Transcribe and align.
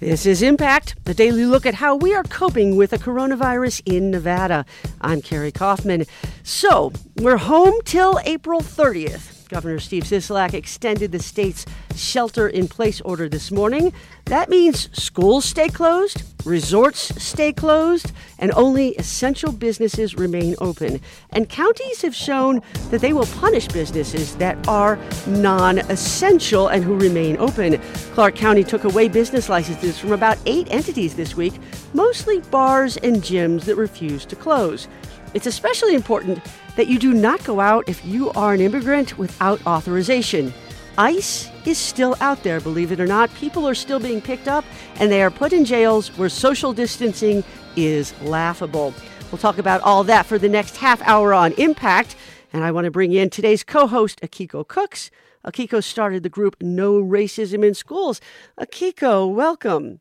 This 0.00 0.24
is 0.24 0.40
Impact, 0.40 0.94
a 1.04 1.12
daily 1.12 1.44
look 1.44 1.66
at 1.66 1.74
how 1.74 1.94
we 1.94 2.14
are 2.14 2.22
coping 2.22 2.74
with 2.74 2.88
the 2.88 2.98
coronavirus 2.98 3.82
in 3.84 4.10
Nevada. 4.10 4.64
I'm 5.02 5.20
Carrie 5.20 5.52
Kaufman. 5.52 6.06
So, 6.42 6.90
we're 7.16 7.36
home 7.36 7.74
till 7.84 8.18
April 8.24 8.62
30th. 8.62 9.39
Governor 9.50 9.80
Steve 9.80 10.04
Sisolak 10.04 10.54
extended 10.54 11.10
the 11.10 11.18
state's 11.18 11.66
shelter 11.96 12.48
in 12.48 12.68
place 12.68 13.00
order 13.00 13.28
this 13.28 13.50
morning. 13.50 13.92
That 14.26 14.48
means 14.48 14.88
schools 14.96 15.44
stay 15.44 15.68
closed, 15.68 16.22
resorts 16.46 17.20
stay 17.20 17.52
closed, 17.52 18.12
and 18.38 18.52
only 18.52 18.90
essential 18.90 19.50
businesses 19.50 20.14
remain 20.14 20.54
open. 20.60 21.00
And 21.30 21.48
counties 21.48 22.00
have 22.02 22.14
shown 22.14 22.62
that 22.90 23.00
they 23.00 23.12
will 23.12 23.26
punish 23.26 23.66
businesses 23.66 24.36
that 24.36 24.56
are 24.68 25.00
non 25.26 25.78
essential 25.78 26.68
and 26.68 26.84
who 26.84 26.96
remain 26.96 27.36
open. 27.38 27.80
Clark 28.14 28.36
County 28.36 28.62
took 28.62 28.84
away 28.84 29.08
business 29.08 29.48
licenses 29.48 29.98
from 29.98 30.12
about 30.12 30.38
eight 30.46 30.68
entities 30.70 31.16
this 31.16 31.34
week, 31.34 31.54
mostly 31.92 32.38
bars 32.52 32.96
and 32.98 33.16
gyms 33.16 33.64
that 33.64 33.74
refused 33.74 34.28
to 34.28 34.36
close. 34.36 34.86
It's 35.32 35.46
especially 35.46 35.94
important 35.94 36.40
that 36.76 36.88
you 36.88 36.98
do 36.98 37.12
not 37.12 37.44
go 37.44 37.60
out 37.60 37.88
if 37.88 38.04
you 38.04 38.30
are 38.30 38.52
an 38.52 38.60
immigrant 38.60 39.18
without 39.18 39.64
authorization. 39.66 40.52
ICE 40.98 41.48
is 41.66 41.78
still 41.78 42.16
out 42.20 42.42
there, 42.42 42.60
believe 42.60 42.92
it 42.92 43.00
or 43.00 43.06
not. 43.06 43.32
People 43.34 43.66
are 43.66 43.74
still 43.74 44.00
being 44.00 44.20
picked 44.20 44.48
up 44.48 44.64
and 44.96 45.10
they 45.10 45.22
are 45.22 45.30
put 45.30 45.52
in 45.52 45.64
jails 45.64 46.08
where 46.18 46.28
social 46.28 46.72
distancing 46.72 47.44
is 47.76 48.12
laughable. 48.22 48.92
We'll 49.30 49.38
talk 49.38 49.58
about 49.58 49.80
all 49.82 50.02
that 50.04 50.26
for 50.26 50.38
the 50.38 50.48
next 50.48 50.76
half 50.76 51.00
hour 51.02 51.32
on 51.32 51.52
Impact. 51.52 52.16
And 52.52 52.64
I 52.64 52.72
want 52.72 52.86
to 52.86 52.90
bring 52.90 53.12
in 53.12 53.30
today's 53.30 53.62
co 53.62 53.86
host, 53.86 54.20
Akiko 54.22 54.66
Cooks. 54.66 55.10
Akiko 55.46 55.82
started 55.82 56.22
the 56.24 56.28
group 56.28 56.56
No 56.60 57.00
Racism 57.00 57.64
in 57.64 57.74
Schools. 57.74 58.20
Akiko, 58.58 59.32
welcome. 59.32 60.00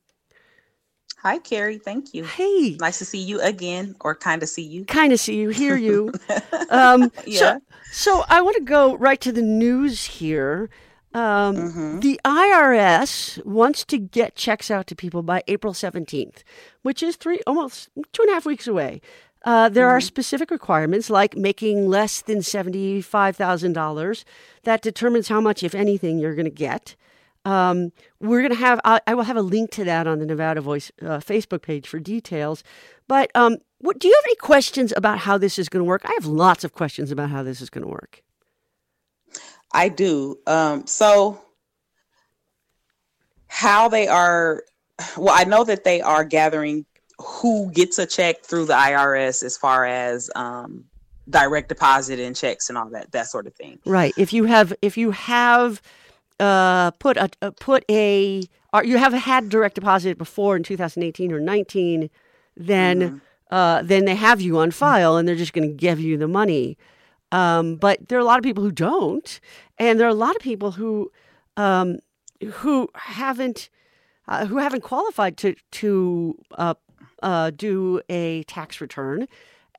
Hi, 1.22 1.38
Carrie. 1.38 1.78
Thank 1.78 2.14
you. 2.14 2.24
Hey. 2.24 2.78
Nice 2.80 3.00
to 3.00 3.06
see 3.06 3.20
you 3.20 3.42
again, 3.42 3.94
or 4.00 4.16
kind 4.16 4.42
of 4.42 4.48
see 4.48 4.64
you. 4.64 4.86
Kind 4.86 5.12
of 5.12 5.20
see 5.20 5.36
you, 5.36 5.50
hear 5.50 5.76
you. 5.76 6.14
um, 6.70 7.12
yeah. 7.26 7.40
So, 7.40 7.62
so 7.92 8.24
I 8.30 8.42
want 8.42 8.56
to 8.56 8.64
go 8.64 8.96
right 8.96 9.20
to 9.22 9.34
the 9.34 9.42
news 9.42 10.06
here. 10.06 10.70
Um, 11.14 11.56
mm-hmm. 11.56 12.00
The 12.00 12.22
IRS 12.24 13.44
wants 13.46 13.84
to 13.86 13.98
get 13.98 14.36
checks 14.36 14.72
out 14.72 14.88
to 14.88 14.96
people 14.96 15.22
by 15.22 15.44
April 15.48 15.74
17th, 15.74 16.44
which 16.84 17.04
is 17.04 17.18
three, 17.18 17.40
almost 17.46 17.90
two 18.14 18.22
and 18.22 18.32
a 18.32 18.34
half 18.34 18.46
weeks 18.46 18.68
away. 18.68 19.02
Uh, 19.44 19.68
there 19.68 19.88
mm-hmm. 19.88 19.98
are 19.98 20.02
specific 20.02 20.52
requirements 20.52 21.10
like 21.10 21.36
making 21.36 21.90
less 21.90 22.22
than 22.22 22.40
$75,000. 22.40 24.24
That 24.64 24.82
determines 24.82 25.28
how 25.28 25.42
much, 25.42 25.64
if 25.64 25.76
anything, 25.76 26.18
you're 26.20 26.36
going 26.36 26.46
to 26.46 26.52
get. 26.52 26.96
Um, 27.50 27.92
we're 28.20 28.42
going 28.42 28.52
to 28.52 28.60
have, 28.60 28.80
I, 28.86 29.02
I, 29.08 29.16
will 29.16 29.24
have 29.24 29.36
a 29.36 29.42
link 29.42 29.72
to 29.72 29.84
that 29.84 30.06
on 30.06 30.20
the 30.20 30.26
Nevada 30.28 30.62
Voice 30.62 30.92
uh, 31.02 31.18
Facebook 31.18 31.64
page 31.64 31.88
for 31.88 32.00
details. 32.00 32.64
But 33.08 33.32
um, 33.34 33.58
what, 33.80 33.98
do 33.98 34.08
you 34.08 34.14
have 34.14 34.24
any 34.26 34.36
questions 34.36 34.94
about 34.96 35.18
how 35.18 35.40
this 35.40 35.58
is 35.58 35.68
going 35.68 35.84
to 35.84 35.88
work? 35.88 36.04
I 36.06 36.12
have 36.14 36.28
lots 36.28 36.64
of 36.64 36.74
questions 36.74 37.10
about 37.10 37.32
how 37.32 37.42
this 37.42 37.60
is 37.60 37.72
going 37.72 37.84
to 37.84 37.90
work. 37.90 38.22
I 39.72 39.90
do. 39.90 40.38
Um, 40.46 40.86
so, 40.86 41.42
how 43.48 43.90
they 43.90 44.08
are, 44.08 44.64
well, 45.18 45.34
I 45.36 45.44
know 45.44 45.64
that 45.64 45.84
they 45.84 46.02
are 46.02 46.24
gathering 46.24 46.86
who 47.18 47.72
gets 47.72 47.98
a 47.98 48.06
check 48.06 48.44
through 48.44 48.66
the 48.66 48.74
IRS 48.74 49.42
as 49.42 49.58
far 49.58 49.86
as 49.86 50.30
um, 50.36 50.86
direct 51.28 51.70
deposit 51.70 52.20
and 52.20 52.36
checks 52.36 52.70
and 52.70 52.78
all 52.78 52.92
that, 52.92 53.12
that 53.12 53.26
sort 53.26 53.48
of 53.48 53.56
thing. 53.56 53.80
Right. 53.86 54.14
If 54.18 54.34
you 54.34 54.46
have, 54.46 54.72
if 54.84 54.98
you 54.98 55.10
have, 55.12 55.82
uh, 56.40 56.92
put 56.92 57.18
a 57.18 57.30
uh, 57.42 57.52
put 57.60 57.84
a 57.90 58.44
or 58.74 58.84
you 58.84 58.98
have 58.98 59.14
had 59.14 59.50
direct 59.50 59.76
deposit 59.76 60.18
before 60.18 60.56
in 60.56 60.64
2018 60.64 61.32
or 61.32 61.40
19, 61.40 62.10
then 62.56 63.00
mm-hmm. 63.00 63.18
uh, 63.52 63.82
then 63.82 64.06
they 64.06 64.16
have 64.16 64.42
you 64.42 64.60
on 64.60 64.72
file 64.72 65.18
and 65.18 65.28
they're 65.28 65.36
just 65.36 65.54
going 65.54 65.68
to 65.68 65.76
give 65.76 66.00
you 66.00 66.18
the 66.18 66.28
money. 66.28 66.78
Um, 67.32 67.76
but 67.76 68.08
there 68.08 68.18
are 68.18 68.22
a 68.22 68.26
lot 68.26 68.40
of 68.40 68.44
people 68.44 68.64
who 68.64 68.72
don't, 68.72 69.40
and 69.78 70.00
there 70.00 70.08
are 70.08 70.12
a 70.12 70.16
lot 70.16 70.36
of 70.36 70.42
people 70.42 70.72
who 70.72 71.12
um, 71.58 72.00
who 72.42 72.90
haven't 72.96 73.70
uh, 74.28 74.46
who 74.46 74.58
haven't 74.58 74.82
qualified 74.82 75.38
to 75.38 75.56
to 75.72 76.38
uh, 76.58 76.74
uh, 77.22 77.52
do 77.52 78.02
a 78.10 78.44
tax 78.44 78.82
return 78.82 79.28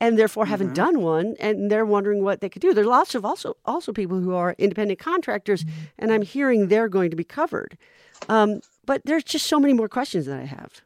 and 0.01 0.17
therefore 0.17 0.47
haven't 0.47 0.67
mm-hmm. 0.67 0.73
done 0.73 1.01
one 1.01 1.35
and 1.39 1.71
they're 1.71 1.85
wondering 1.85 2.23
what 2.23 2.41
they 2.41 2.49
could 2.49 2.61
do. 2.61 2.73
There's 2.73 2.87
lots 2.87 3.15
of 3.15 3.23
also 3.23 3.55
also 3.63 3.93
people 3.93 4.19
who 4.19 4.33
are 4.33 4.55
independent 4.57 4.99
contractors 4.99 5.63
mm-hmm. 5.63 5.79
and 5.99 6.11
I'm 6.11 6.23
hearing 6.23 6.67
they're 6.67 6.89
going 6.89 7.11
to 7.11 7.15
be 7.15 7.23
covered. 7.23 7.77
Um, 8.27 8.61
but 8.85 9.03
there's 9.05 9.23
just 9.23 9.45
so 9.45 9.59
many 9.59 9.73
more 9.73 9.87
questions 9.87 10.25
that 10.25 10.39
I 10.39 10.45
have. 10.45 10.81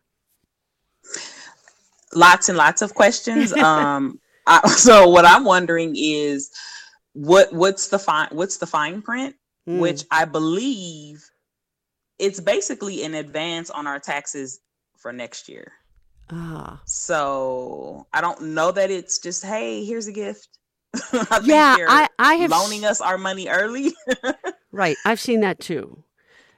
Lots 2.14 2.50
and 2.50 2.58
lots 2.58 2.82
of 2.82 2.94
questions. 2.94 3.54
um, 3.58 4.20
I, 4.46 4.68
so 4.68 5.08
what 5.08 5.26
I'm 5.26 5.46
wondering 5.46 5.96
is 5.98 6.52
what 7.14 7.52
what's 7.54 7.88
the 7.88 7.98
fine 7.98 8.28
what's 8.32 8.58
the 8.58 8.68
fine 8.68 9.02
print, 9.02 9.36
mm. 9.68 9.80
which 9.80 10.04
I 10.12 10.26
believe 10.26 11.24
it's 12.20 12.42
basically 12.42 13.04
an 13.04 13.14
advance 13.14 13.70
on 13.70 13.88
our 13.88 14.00
taxes 14.00 14.60
for 14.98 15.14
next 15.14 15.48
year. 15.48 15.72
Ah. 16.30 16.82
So 16.86 18.08
I 18.14 18.22
don't 18.22 18.42
know 18.42 18.72
that 18.72 18.92
it's 18.92 19.20
just, 19.20 19.44
hey, 19.44 19.86
here's 19.86 20.08
a 20.08 20.12
gift. 20.12 20.50
I 21.14 21.42
yeah, 21.44 21.76
I, 21.88 22.08
I 22.18 22.36
have 22.36 22.52
loaning 22.52 22.86
us 22.86 23.02
our 23.02 23.18
money 23.18 23.50
early. 23.50 23.94
right. 24.72 24.96
I've 25.06 25.20
seen 25.20 25.42
that 25.42 25.60
too. 25.60 26.04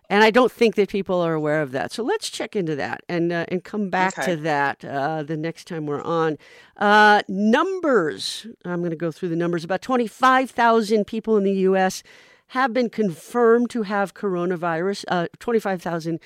And 0.10 0.24
I 0.24 0.32
don't 0.32 0.52
think 0.52 0.76
that 0.76 0.90
people 0.90 1.20
are 1.20 1.34
aware 1.34 1.62
of 1.62 1.72
that. 1.74 1.92
So 1.92 2.02
let's 2.02 2.30
check 2.30 2.56
into 2.56 2.78
that 2.78 3.02
and 3.10 3.34
uh, 3.34 3.46
and 3.50 3.62
come 3.62 3.90
back 3.90 4.18
okay. 4.18 4.36
to 4.36 4.42
that 4.42 4.86
uh, 4.86 5.24
the 5.24 5.36
next 5.36 5.68
time 5.68 5.86
we're 5.86 6.02
on. 6.02 6.38
Uh, 6.78 7.24
numbers. 7.28 8.48
I'm 8.64 8.80
going 8.80 8.92
to 8.92 8.96
go 8.96 9.12
through 9.12 9.30
the 9.30 9.36
numbers. 9.36 9.66
About 9.66 9.82
25,000 9.82 11.06
people 11.06 11.36
in 11.36 11.44
the 11.44 11.54
U.S. 11.54 12.04
have 12.48 12.74
been 12.74 12.90
confirmed 12.90 13.70
to 13.72 13.82
have 13.84 14.14
coronavirus. 14.14 15.04
Uh, 15.10 15.28
25,000 15.40 16.22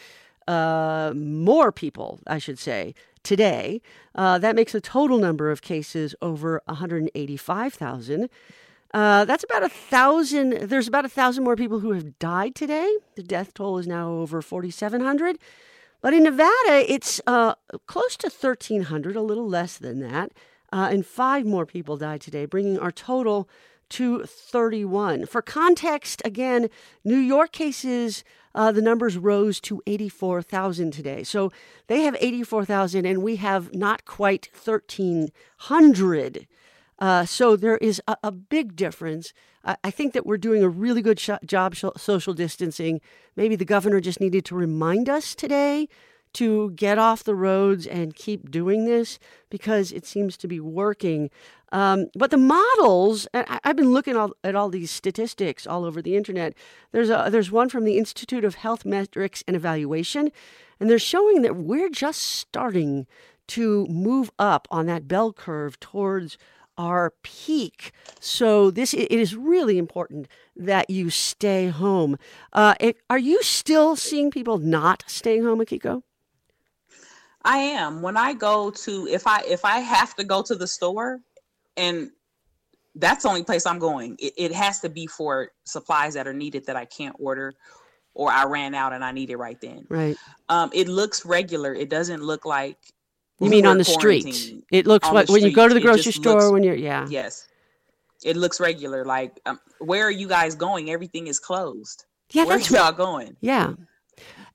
uh, 0.51 1.13
more 1.15 1.71
people, 1.71 2.19
I 2.27 2.37
should 2.37 2.59
say, 2.59 2.93
today. 3.23 3.81
Uh, 4.13 4.37
that 4.37 4.55
makes 4.55 4.75
a 4.75 4.81
total 4.81 5.17
number 5.17 5.49
of 5.49 5.61
cases 5.61 6.13
over 6.21 6.61
185,000. 6.65 8.29
Uh, 8.93 9.23
that's 9.23 9.45
about 9.45 9.63
a 9.63 9.69
thousand. 9.69 10.69
There's 10.69 10.87
about 10.89 11.05
a 11.05 11.09
thousand 11.09 11.45
more 11.45 11.55
people 11.55 11.79
who 11.79 11.93
have 11.93 12.19
died 12.19 12.55
today. 12.55 12.93
The 13.15 13.23
death 13.23 13.53
toll 13.53 13.77
is 13.77 13.87
now 13.87 14.11
over 14.11 14.41
4,700. 14.41 15.37
But 16.01 16.13
in 16.13 16.23
Nevada, 16.23 16.91
it's 16.91 17.21
uh, 17.25 17.55
close 17.85 18.17
to 18.17 18.27
1,300, 18.27 19.15
a 19.15 19.21
little 19.21 19.47
less 19.47 19.77
than 19.77 19.99
that. 19.99 20.33
Uh, 20.73 20.89
and 20.91 21.05
five 21.05 21.45
more 21.45 21.65
people 21.65 21.95
died 21.95 22.21
today, 22.21 22.45
bringing 22.45 22.79
our 22.79 22.91
total 22.91 23.47
to 23.91 24.23
31. 24.25 25.25
For 25.25 25.41
context, 25.41 26.21
again, 26.25 26.69
New 27.03 27.17
York 27.17 27.51
cases 27.51 28.23
uh, 28.53 28.71
the 28.71 28.81
numbers 28.81 29.17
rose 29.17 29.59
to 29.61 29.81
84,000 29.87 30.91
today. 30.91 31.23
So 31.23 31.51
they 31.87 32.01
have 32.01 32.15
84,000 32.19 33.05
and 33.05 33.23
we 33.23 33.37
have 33.37 33.73
not 33.73 34.05
quite 34.05 34.49
1,300. 34.53 36.47
Uh, 36.99 37.25
so 37.25 37.55
there 37.55 37.77
is 37.77 38.01
a, 38.07 38.17
a 38.23 38.31
big 38.31 38.75
difference. 38.75 39.33
I, 39.63 39.77
I, 39.83 39.91
think 39.91 40.13
that 40.13 40.25
we're 40.25 40.37
doing 40.37 40.63
a 40.63 40.69
really 40.69 41.01
good 41.01 41.19
sh- 41.19 41.29
job 41.45 41.73
sh- 41.75 41.85
social 41.97 42.33
distancing. 42.33 43.01
Maybe 43.35 43.55
the 43.55 43.65
governor 43.65 43.99
just 43.99 44.19
needed 44.19 44.45
to 44.45 44.55
remind 44.55 45.09
us 45.09 45.33
today 45.33 45.87
to 46.33 46.71
get 46.71 46.97
off 46.97 47.23
the 47.23 47.35
roads 47.35 47.87
and 47.87 48.15
keep 48.15 48.51
doing 48.51 48.85
this 48.85 49.19
because 49.49 49.91
it 49.91 50.05
seems 50.05 50.37
to 50.37 50.47
be 50.47 50.59
working. 50.59 51.29
Um, 51.71 52.07
but 52.15 52.31
the 52.31 52.37
models, 52.37 53.27
I, 53.33 53.59
have 53.63 53.75
been 53.75 53.93
looking 53.93 54.17
all, 54.17 54.33
at 54.43 54.55
all 54.55 54.69
these 54.69 54.91
statistics 54.91 55.65
all 55.65 55.85
over 55.85 56.01
the 56.01 56.15
internet. 56.15 56.53
There's 56.91 57.09
a, 57.09 57.29
there's 57.31 57.51
one 57.51 57.69
from 57.69 57.85
the 57.85 57.97
Institute 57.97 58.43
of 58.43 58.55
Health 58.55 58.85
Metrics 58.85 59.43
and 59.47 59.55
Evaluation, 59.55 60.31
and 60.79 60.89
they're 60.89 60.99
showing 60.99 61.41
that 61.43 61.55
we're 61.55 61.89
just 61.89 62.21
starting 62.21 63.07
to 63.47 63.85
move 63.87 64.31
up 64.37 64.67
on 64.71 64.85
that 64.87 65.07
bell 65.07 65.33
curve 65.33 65.79
towards 65.79 66.37
our 66.77 67.13
peak. 67.21 67.91
So 68.19 68.71
this 68.71 68.93
it 68.93 69.11
is 69.11 69.35
really 69.35 69.77
important 69.77 70.27
that 70.55 70.89
you 70.89 71.09
stay 71.09 71.67
home. 71.67 72.17
Uh, 72.53 72.75
it, 72.79 72.97
are 73.09 73.19
you 73.19 73.43
still 73.43 73.95
seeing 73.95 74.31
people 74.31 74.57
not 74.57 75.03
staying 75.07 75.43
home, 75.43 75.59
Akiko? 75.59 76.03
I 77.43 77.57
am. 77.57 78.01
When 78.01 78.17
I 78.17 78.33
go 78.33 78.71
to 78.71 79.07
if 79.07 79.27
I 79.27 79.41
if 79.47 79.65
I 79.65 79.79
have 79.79 80.15
to 80.15 80.23
go 80.23 80.41
to 80.43 80.55
the 80.55 80.67
store 80.67 81.19
and 81.77 82.11
that's 82.95 83.23
the 83.23 83.29
only 83.29 83.43
place 83.43 83.65
I'm 83.65 83.79
going. 83.79 84.17
It, 84.19 84.33
it 84.37 84.51
has 84.53 84.79
to 84.81 84.89
be 84.89 85.07
for 85.07 85.51
supplies 85.63 86.13
that 86.15 86.27
are 86.27 86.33
needed 86.33 86.65
that 86.67 86.75
I 86.75 86.85
can't 86.85 87.15
order 87.19 87.53
or 88.13 88.31
I 88.31 88.45
ran 88.45 88.75
out 88.75 88.93
and 88.93 89.03
I 89.03 89.11
need 89.11 89.29
it 89.29 89.37
right 89.37 89.59
then. 89.61 89.85
Right. 89.89 90.17
Um, 90.49 90.69
it 90.73 90.87
looks 90.87 91.25
regular. 91.25 91.73
It 91.73 91.89
doesn't 91.89 92.21
look 92.21 92.45
like 92.45 92.77
you 93.39 93.49
mean 93.49 93.65
on 93.65 93.77
the 93.77 93.83
street. 93.83 94.63
It 94.71 94.85
looks 94.85 95.09
like 95.09 95.29
when 95.29 95.43
you 95.43 95.51
go 95.51 95.67
to 95.67 95.73
the 95.73 95.81
grocery 95.81 96.11
store 96.11 96.41
looks, 96.41 96.51
when 96.51 96.63
you're 96.63 96.75
yeah. 96.75 97.07
Yes. 97.09 97.47
It 98.23 98.37
looks 98.37 98.59
regular. 98.59 99.03
Like 99.05 99.39
um, 99.45 99.59
where 99.79 100.05
are 100.05 100.11
you 100.11 100.27
guys 100.27 100.53
going? 100.53 100.91
Everything 100.91 101.27
is 101.27 101.39
closed. 101.39 102.05
Yeah, 102.31 102.45
where 102.45 102.57
are 102.57 102.61
y'all 102.61 102.91
going? 102.91 103.35
Yeah. 103.41 103.73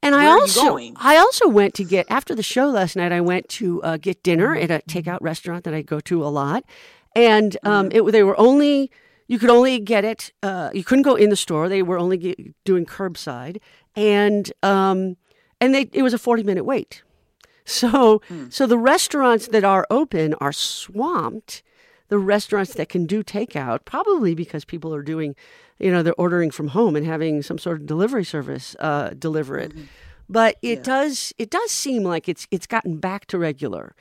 And 0.02 0.14
I 0.14 0.26
also 0.26 0.78
I 0.96 1.16
also 1.16 1.48
went 1.48 1.74
to 1.74 1.84
get 1.84 2.06
after 2.08 2.34
the 2.34 2.42
show 2.42 2.68
last 2.68 2.94
night. 2.94 3.10
I 3.10 3.20
went 3.20 3.48
to 3.50 3.82
uh, 3.82 3.96
get 3.96 4.22
dinner 4.22 4.54
at 4.54 4.70
a 4.70 4.82
takeout 4.88 5.18
restaurant 5.20 5.64
that 5.64 5.74
I 5.74 5.82
go 5.82 5.98
to 6.00 6.24
a 6.24 6.28
lot, 6.28 6.64
and 7.16 7.56
um, 7.62 7.88
mm-hmm. 7.88 8.08
it, 8.08 8.12
they 8.12 8.22
were 8.22 8.38
only 8.38 8.90
you 9.26 9.40
could 9.40 9.50
only 9.50 9.80
get 9.80 10.04
it. 10.04 10.32
Uh, 10.42 10.70
you 10.72 10.84
couldn't 10.84 11.02
go 11.02 11.16
in 11.16 11.30
the 11.30 11.36
store. 11.36 11.68
They 11.68 11.82
were 11.82 11.98
only 11.98 12.16
get, 12.16 12.64
doing 12.64 12.86
curbside, 12.86 13.60
and 13.96 14.52
um, 14.62 15.16
and 15.60 15.74
they 15.74 15.88
it 15.92 16.02
was 16.02 16.14
a 16.14 16.18
forty 16.18 16.44
minute 16.44 16.64
wait. 16.64 17.02
So 17.64 18.20
mm. 18.30 18.52
so 18.52 18.66
the 18.66 18.78
restaurants 18.78 19.48
that 19.48 19.64
are 19.64 19.86
open 19.90 20.34
are 20.34 20.52
swamped. 20.52 21.62
The 22.08 22.18
restaurants 22.18 22.74
that 22.74 22.88
can 22.88 23.04
do 23.04 23.24
takeout, 23.24 23.84
probably 23.84 24.32
because 24.32 24.64
people 24.64 24.94
are 24.94 25.02
doing, 25.02 25.34
you 25.80 25.90
know, 25.90 26.04
they're 26.04 26.14
ordering 26.14 26.52
from 26.52 26.68
home 26.68 26.94
and 26.94 27.04
having 27.04 27.42
some 27.42 27.58
sort 27.58 27.80
of 27.80 27.86
delivery 27.86 28.24
service 28.24 28.76
uh, 28.78 29.10
deliver 29.18 29.58
it. 29.58 29.72
Mm-hmm. 29.72 29.86
But 30.28 30.56
it 30.62 30.78
yeah. 30.78 30.84
does 30.84 31.32
it 31.38 31.50
does 31.50 31.72
seem 31.72 32.04
like 32.04 32.28
it's 32.28 32.46
it's 32.52 32.68
gotten 32.68 32.98
back 32.98 33.26
to 33.26 33.38
regular, 33.38 33.96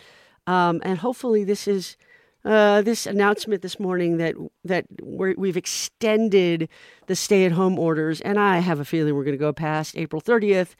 um, 0.45 0.81
and 0.83 0.99
hopefully 0.99 1.43
this 1.43 1.67
is 1.67 1.97
uh, 2.45 2.81
this 2.83 3.07
announcement 3.07 3.61
this 3.63 3.79
morning 3.79 4.17
that 4.17 4.35
that 4.63 4.85
we 5.01 5.49
have 5.49 5.57
extended 5.57 6.69
the 7.07 7.15
stay-at-home 7.15 7.79
orders, 7.79 8.21
and 8.21 8.39
I 8.39 8.59
have 8.59 8.79
a 8.79 8.85
feeling 8.85 9.15
we're 9.15 9.23
going 9.23 9.37
to 9.37 9.39
go 9.39 9.51
past 9.51 9.97
April 9.97 10.21
30th. 10.21 10.75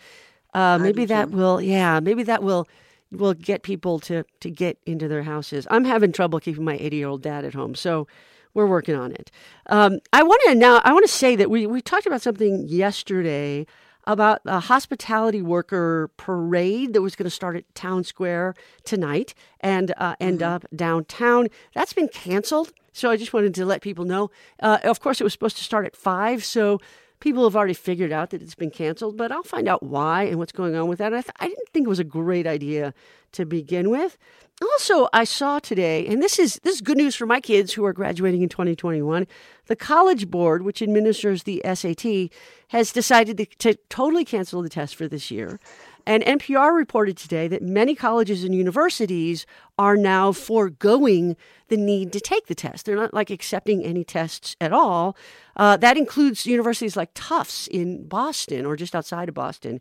Uh, 0.54 0.78
maybe 0.78 1.06
that 1.06 1.32
too. 1.32 1.38
will, 1.38 1.60
yeah, 1.60 2.00
maybe 2.00 2.24
that 2.24 2.44
will 2.44 2.68
will 3.12 3.34
get 3.34 3.64
people 3.64 4.00
to 4.02 4.24
to 4.42 4.52
get 4.52 4.78
into 4.86 5.08
their 5.08 5.24
houses. 5.24 5.68
I'm 5.72 5.86
having 5.86 6.12
trouble 6.12 6.40
keeping 6.40 6.64
my 6.64 6.78
80 6.80 6.96
year 6.96 7.08
old 7.08 7.24
dad 7.24 7.44
at 7.44 7.56
home, 7.56 7.74
so 7.74 8.08
we're 8.54 8.68
working 8.68 8.96
on 8.96 9.12
it. 9.12 9.32
Um, 9.66 10.00
I 10.14 10.22
want 10.22 10.42
to 10.46 10.56
now. 10.56 10.82
I 10.84 10.94
want 10.94 11.06
to 11.06 11.12
say 11.12 11.36
that 11.36 11.50
we 11.50 11.66
we 11.66 11.82
talked 11.82 12.06
about 12.06 12.22
something 12.22 12.68
yesterday 12.68 13.66
about 14.08 14.42
a 14.46 14.60
hospitality 14.60 15.42
worker 15.42 16.10
parade 16.18 16.94
that 16.94 17.02
was 17.02 17.16
going 17.16 17.26
to 17.26 17.30
start 17.30 17.56
at 17.56 17.76
Town 17.76 18.04
Square 18.04 18.56
tonight 18.84 19.34
and 19.60 19.94
uh, 19.98 20.16
end 20.20 20.40
mm-hmm. 20.40 20.54
up 20.54 20.66
downtown. 20.76 21.48
That's 21.74 21.94
been 21.94 22.08
canceled. 22.08 22.72
So 22.94 23.10
I 23.10 23.18
just 23.18 23.34
wanted 23.34 23.54
to 23.56 23.66
let 23.66 23.82
people 23.82 24.06
know. 24.06 24.32
Uh, 24.62 24.78
of 24.84 25.02
course, 25.02 25.20
it 25.20 25.24
was 25.24 25.34
supposed 25.34 25.58
to 25.58 25.64
start 25.64 25.86
at 25.86 25.96
5. 25.96 26.46
So 26.46 26.80
people 27.20 27.44
have 27.44 27.56
already 27.56 27.74
figured 27.74 28.12
out 28.12 28.30
that 28.30 28.42
it's 28.42 28.56
been 28.56 28.72
canceled, 28.72 29.18
but 29.18 29.32
I'll 29.32 29.44
find 29.44 29.68
out 29.68 29.84
why 29.84 30.24
and 30.24 30.38
what's 30.38 30.52
going 30.52 30.76
on 30.76 30.88
with 30.88 31.00
that. 31.00 31.14
I, 31.14 31.22
th- 31.22 31.36
I 31.40 31.48
didn't 31.48 31.70
think 31.74 31.88
it 31.88 31.90
was 31.90 32.00
a 32.00 32.06
great 32.06 32.48
idea 32.48 32.94
to 33.34 33.46
begin 33.46 33.90
with. 33.90 34.18
Also, 34.62 35.10
I 35.12 35.26
saw 35.26 35.60
today, 35.60 36.08
and 36.08 36.24
this 36.24 36.40
is 36.40 36.62
this 36.64 36.76
is 36.76 36.82
good 36.82 36.96
news 36.96 37.14
for 37.14 37.26
my 37.26 37.42
kids 37.42 37.74
who 37.74 37.84
are 37.84 37.92
graduating 37.92 38.42
in 38.42 38.48
2021. 38.48 39.28
The 39.68 39.76
College 39.76 40.30
Board, 40.30 40.64
which 40.64 40.82
administers 40.82 41.44
the 41.44 41.62
SAT, 41.66 42.30
has 42.70 42.92
decided 42.92 43.38
to, 43.38 43.46
to 43.46 43.76
totally 43.90 44.26
cancel 44.26 44.62
the 44.62 44.70
test 44.70 44.96
for 44.96 45.08
this 45.08 45.32
year. 45.32 45.60
And 46.08 46.24
NPR 46.24 46.76
reported 46.76 47.18
today 47.18 47.48
that 47.48 47.64
many 47.64 47.96
colleges 47.96 48.44
and 48.44 48.54
universities 48.54 49.46
are 49.80 49.98
now 49.98 50.32
foregoing 50.32 51.36
the 51.68 51.78
need 51.78 52.14
to 52.14 52.20
take 52.20 52.46
the 52.46 52.54
test. 52.54 52.86
They're 52.86 52.96
not 52.96 53.14
like 53.14 53.32
accepting 53.32 53.84
any 53.84 54.04
tests 54.04 54.56
at 54.62 54.72
all. 54.72 55.18
Uh, 55.56 55.78
that 55.78 55.98
includes 55.98 56.46
universities 56.46 56.96
like 56.96 57.10
Tufts 57.16 57.68
in 57.68 58.08
Boston 58.08 58.66
or 58.66 58.76
just 58.76 58.96
outside 58.96 59.30
of 59.30 59.36
Boston. 59.36 59.80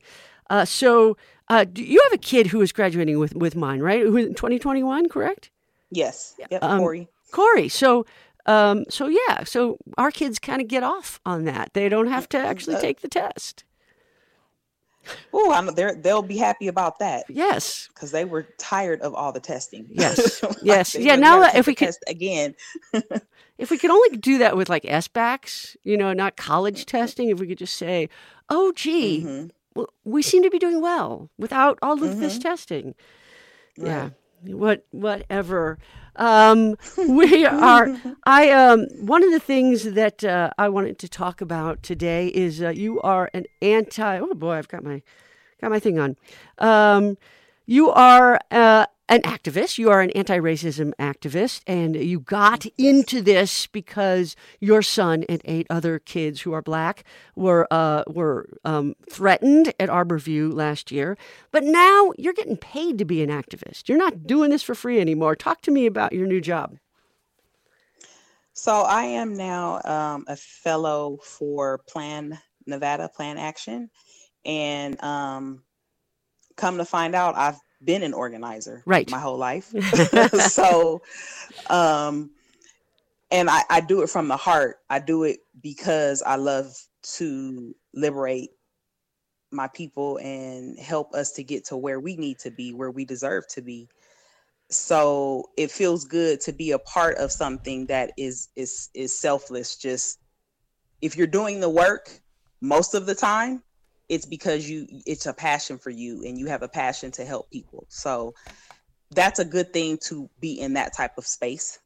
Uh, 0.48 0.64
so 0.64 1.16
uh, 1.48 1.66
you 1.74 2.00
have 2.04 2.12
a 2.12 2.18
kid 2.18 2.48
who 2.48 2.62
is 2.62 2.72
graduating 2.72 3.18
with, 3.18 3.34
with 3.34 3.54
mine, 3.54 3.80
right? 3.80 4.00
Who 4.00 4.16
in 4.16 4.34
2021, 4.34 5.08
correct? 5.08 5.50
Yes. 5.90 6.34
Yep, 6.50 6.62
um, 6.62 6.78
Corey. 6.80 7.08
Corey. 7.32 7.68
So, 7.68 8.06
um, 8.46 8.84
so 8.88 9.08
yeah, 9.08 9.44
so 9.44 9.78
our 9.98 10.10
kids 10.10 10.38
kind 10.38 10.60
of 10.60 10.68
get 10.68 10.82
off 10.82 11.20
on 11.24 11.44
that. 11.44 11.70
They 11.74 11.88
don't 11.88 12.08
have 12.08 12.28
to 12.30 12.38
actually 12.38 12.76
uh, 12.76 12.80
take 12.80 13.00
the 13.00 13.08
test. 13.08 13.64
Oh. 15.34 15.70
They'll 15.70 16.22
be 16.22 16.38
happy 16.38 16.66
about 16.66 16.98
that. 17.00 17.24
Yes, 17.28 17.88
because 17.88 18.10
they 18.10 18.24
were 18.24 18.48
tired 18.58 19.02
of 19.02 19.14
all 19.14 19.32
the 19.32 19.40
testing. 19.40 19.86
Yes, 19.90 20.42
like 20.42 20.56
yes, 20.62 20.94
yeah. 20.94 21.16
Now 21.16 21.42
if 21.42 21.66
we 21.66 21.74
could 21.74 21.94
again, 22.08 22.54
if 23.58 23.70
we 23.70 23.76
could 23.76 23.90
only 23.90 24.16
do 24.16 24.38
that 24.38 24.56
with 24.56 24.70
like 24.70 24.84
SBACs, 24.84 25.76
you 25.82 25.98
know, 25.98 26.12
not 26.14 26.36
college 26.36 26.86
mm-hmm. 26.86 26.96
testing. 26.96 27.28
If 27.28 27.38
we 27.38 27.46
could 27.46 27.58
just 27.58 27.76
say, 27.76 28.08
"Oh, 28.48 28.72
gee, 28.72 29.22
mm-hmm 29.22 29.46
we 30.04 30.22
seem 30.22 30.42
to 30.42 30.50
be 30.50 30.58
doing 30.58 30.80
well 30.80 31.30
without 31.38 31.78
all 31.82 31.94
of 31.94 32.10
mm-hmm. 32.10 32.20
this 32.20 32.38
testing. 32.38 32.94
Right. 33.76 34.12
Yeah. 34.44 34.54
What 34.54 34.86
whatever. 34.90 35.78
Um, 36.16 36.76
we 37.08 37.44
are. 37.46 37.96
I 38.24 38.50
um. 38.50 38.86
One 39.00 39.22
of 39.22 39.30
the 39.30 39.40
things 39.40 39.92
that 39.92 40.24
uh, 40.24 40.50
I 40.58 40.68
wanted 40.68 40.98
to 41.00 41.08
talk 41.08 41.40
about 41.40 41.82
today 41.82 42.28
is 42.28 42.62
uh, 42.62 42.70
you 42.70 43.00
are 43.02 43.30
an 43.34 43.46
anti. 43.60 44.18
Oh 44.18 44.34
boy, 44.34 44.52
I've 44.52 44.68
got 44.68 44.84
my 44.84 45.02
got 45.60 45.70
my 45.70 45.80
thing 45.80 45.98
on. 45.98 46.16
Um, 46.58 47.16
you 47.66 47.90
are 47.90 48.38
uh, 48.50 48.86
an 49.08 49.22
activist. 49.22 49.78
You 49.78 49.90
are 49.90 50.00
an 50.00 50.10
anti 50.10 50.38
racism 50.38 50.92
activist, 50.98 51.62
and 51.66 51.96
you 51.96 52.20
got 52.20 52.66
into 52.78 53.20
this 53.20 53.66
because 53.66 54.36
your 54.60 54.82
son 54.82 55.24
and 55.28 55.40
eight 55.44 55.66
other 55.68 55.98
kids 55.98 56.40
who 56.42 56.52
are 56.52 56.62
black 56.62 57.04
were 57.36 57.66
uh, 57.70 58.04
were 58.06 58.48
um, 58.64 58.94
threatened 59.10 59.72
at 59.78 59.88
Arborview 59.88 60.52
last 60.52 60.90
year. 60.90 61.16
But 61.50 61.64
now 61.64 62.12
you're 62.16 62.32
getting 62.32 62.56
paid 62.56 62.98
to 62.98 63.04
be 63.04 63.22
an 63.22 63.30
activist. 63.30 63.88
You're 63.88 63.98
not 63.98 64.26
doing 64.26 64.50
this 64.50 64.62
for 64.62 64.74
free 64.74 65.00
anymore. 65.00 65.36
Talk 65.36 65.60
to 65.62 65.70
me 65.70 65.86
about 65.86 66.12
your 66.12 66.26
new 66.26 66.40
job. 66.40 66.78
So 68.52 68.82
I 68.82 69.02
am 69.04 69.34
now 69.34 69.80
um, 69.84 70.24
a 70.28 70.36
fellow 70.36 71.18
for 71.22 71.78
Plan 71.88 72.38
Nevada 72.66 73.10
Plan 73.14 73.36
Action, 73.36 73.90
and 74.44 75.02
um, 75.02 75.62
come 76.56 76.78
to 76.78 76.84
find 76.84 77.14
out, 77.14 77.36
I've 77.36 77.58
been 77.84 78.02
an 78.02 78.14
organizer 78.14 78.82
right. 78.86 79.10
my 79.10 79.18
whole 79.18 79.38
life. 79.38 79.72
So 80.50 81.02
um 81.68 82.30
and 83.30 83.50
I, 83.50 83.62
I 83.68 83.80
do 83.80 84.02
it 84.02 84.10
from 84.10 84.28
the 84.28 84.36
heart. 84.36 84.78
I 84.88 85.00
do 85.00 85.24
it 85.24 85.40
because 85.60 86.22
i 86.22 86.36
love 86.36 86.76
to 87.16 87.74
liberate 87.92 88.50
my 89.54 89.68
people 89.68 90.18
and 90.18 90.78
help 90.78 91.14
us 91.14 91.32
to 91.32 91.44
get 91.44 91.64
to 91.66 91.76
where 91.76 92.00
we 92.00 92.16
need 92.16 92.38
to 92.40 92.50
be 92.50 92.72
where 92.74 92.90
we 92.90 93.04
deserve 93.04 93.46
to 93.48 93.62
be. 93.62 93.88
So 94.70 95.50
it 95.56 95.70
feels 95.70 96.04
good 96.04 96.40
to 96.42 96.52
be 96.52 96.72
a 96.72 96.78
part 96.78 97.16
of 97.18 97.30
something 97.30 97.86
that 97.86 98.12
is 98.18 98.48
is 98.56 98.90
is 98.94 99.18
selfless. 99.18 99.76
Just 99.76 100.18
if 101.00 101.16
you're 101.16 101.26
doing 101.26 101.60
the 101.60 101.68
work 101.68 102.20
most 102.60 102.94
of 102.94 103.06
the 103.06 103.14
time 103.14 103.62
it's 104.08 104.26
because 104.26 104.68
you 104.68 104.86
it's 105.06 105.26
a 105.26 105.32
passion 105.32 105.78
for 105.78 105.90
you 105.90 106.22
and 106.24 106.38
you 106.38 106.46
have 106.46 106.62
a 106.62 106.68
passion 106.68 107.10
to 107.12 107.24
help 107.24 107.50
people. 107.50 107.86
So 107.88 108.34
that's 109.10 109.38
a 109.38 109.44
good 109.44 109.72
thing 109.72 109.98
to 110.08 110.28
be 110.40 110.60
in 110.60 110.74
that 110.74 110.94
type 110.94 111.16
of 111.18 111.26
space 111.26 111.78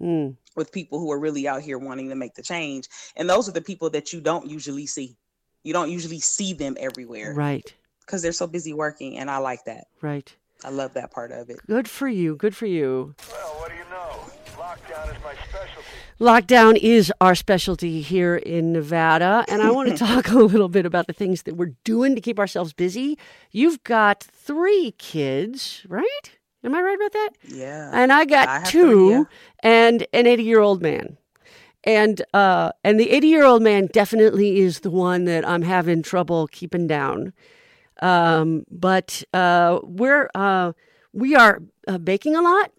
mm. 0.00 0.36
with 0.56 0.72
people 0.72 0.98
who 0.98 1.10
are 1.10 1.18
really 1.18 1.46
out 1.48 1.62
here 1.62 1.78
wanting 1.78 2.08
to 2.08 2.14
make 2.14 2.34
the 2.34 2.42
change. 2.42 2.88
And 3.16 3.28
those 3.28 3.48
are 3.48 3.52
the 3.52 3.60
people 3.60 3.90
that 3.90 4.12
you 4.12 4.20
don't 4.20 4.48
usually 4.48 4.86
see. 4.86 5.16
You 5.64 5.72
don't 5.72 5.90
usually 5.90 6.20
see 6.20 6.52
them 6.54 6.76
everywhere 6.78 7.34
right. 7.34 7.74
because 8.00 8.22
they're 8.22 8.32
so 8.32 8.46
busy 8.46 8.72
working 8.72 9.18
and 9.18 9.30
i 9.30 9.38
like 9.38 9.64
that. 9.64 9.88
Right. 10.00 10.34
I 10.64 10.70
love 10.70 10.94
that 10.94 11.10
part 11.10 11.30
of 11.30 11.50
it. 11.50 11.58
Good 11.66 11.88
for 11.88 12.08
you. 12.08 12.36
Good 12.36 12.56
for 12.56 12.66
you 12.66 13.14
well 13.30 13.54
what 13.58 13.70
do 13.70 13.76
you 13.76 13.84
know 13.90 14.28
lockdown 14.56 15.14
is 15.14 15.22
my 15.22 15.34
specialty 15.48 15.98
Lockdown 16.20 16.76
is 16.76 17.12
our 17.20 17.36
specialty 17.36 18.00
here 18.00 18.34
in 18.34 18.72
Nevada, 18.72 19.44
and 19.46 19.62
I 19.62 19.70
want 19.70 19.88
to 19.90 19.96
talk 20.04 20.28
a 20.30 20.38
little 20.38 20.68
bit 20.68 20.84
about 20.84 21.06
the 21.06 21.12
things 21.12 21.44
that 21.44 21.56
we're 21.56 21.76
doing 21.84 22.16
to 22.16 22.20
keep 22.20 22.40
ourselves 22.40 22.72
busy. 22.72 23.16
You've 23.52 23.84
got 23.84 24.24
three 24.24 24.94
kids, 24.98 25.86
right? 25.88 26.38
Am 26.64 26.74
I 26.74 26.82
right 26.82 26.96
about 26.96 27.12
that? 27.12 27.30
Yeah. 27.46 27.90
And 27.94 28.12
I 28.12 28.24
got 28.24 28.48
I 28.48 28.64
two 28.64 29.08
three, 29.08 29.10
yeah. 29.10 29.24
and 29.62 30.06
an 30.12 30.26
80 30.26 30.42
year 30.42 30.58
old 30.58 30.82
man. 30.82 31.18
And 31.84 32.20
uh, 32.34 32.72
and 32.82 32.98
the 32.98 33.10
80 33.10 33.28
year 33.28 33.44
old 33.44 33.62
man 33.62 33.86
definitely 33.92 34.58
is 34.58 34.80
the 34.80 34.90
one 34.90 35.24
that 35.26 35.48
I'm 35.48 35.62
having 35.62 36.02
trouble 36.02 36.48
keeping 36.48 36.88
down. 36.88 37.32
Um, 38.02 38.64
but 38.68 39.22
uh, 39.32 39.78
we're 39.84 40.30
uh, 40.34 40.72
we 41.12 41.36
are 41.36 41.62
uh, 41.86 41.98
baking 41.98 42.34
a 42.34 42.42
lot 42.42 42.72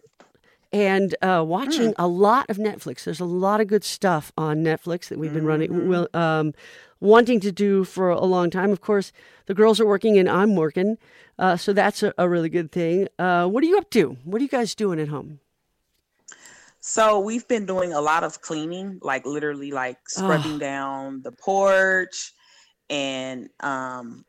and 0.72 1.14
uh, 1.22 1.44
watching 1.46 1.90
mm. 1.90 1.94
a 1.98 2.06
lot 2.06 2.48
of 2.48 2.56
Netflix. 2.56 3.04
There's 3.04 3.20
a 3.20 3.24
lot 3.24 3.60
of 3.60 3.66
good 3.66 3.84
stuff 3.84 4.32
on 4.36 4.58
Netflix 4.58 5.08
that 5.08 5.18
we've 5.18 5.32
been 5.32 5.44
mm-hmm. 5.44 5.88
running, 5.88 6.08
um, 6.14 6.54
wanting 7.00 7.40
to 7.40 7.52
do 7.52 7.84
for 7.84 8.10
a 8.10 8.24
long 8.24 8.50
time. 8.50 8.70
Of 8.70 8.80
course, 8.80 9.12
the 9.46 9.54
girls 9.54 9.80
are 9.80 9.86
working 9.86 10.18
and 10.18 10.28
I'm 10.28 10.54
working, 10.54 10.98
uh, 11.38 11.56
so 11.56 11.72
that's 11.72 12.02
a, 12.02 12.12
a, 12.18 12.28
really 12.28 12.50
good 12.50 12.70
thing. 12.70 13.08
Uh, 13.18 13.46
what 13.48 13.64
are 13.64 13.66
you 13.66 13.78
up 13.78 13.90
to? 13.90 14.16
What 14.24 14.40
are 14.40 14.44
you 14.44 14.48
guys 14.48 14.74
doing 14.74 15.00
at 15.00 15.08
home? 15.08 15.40
So 16.80 17.20
we've 17.20 17.46
been 17.46 17.66
doing 17.66 17.92
a 17.92 18.00
lot 18.00 18.24
of 18.24 18.40
cleaning, 18.40 18.98
like 19.02 19.26
literally 19.26 19.70
like 19.70 19.98
scrubbing 20.08 20.56
oh. 20.56 20.58
down 20.58 21.22
the 21.22 21.32
porch 21.32 22.32
and 22.88 23.48
um, 23.60 24.24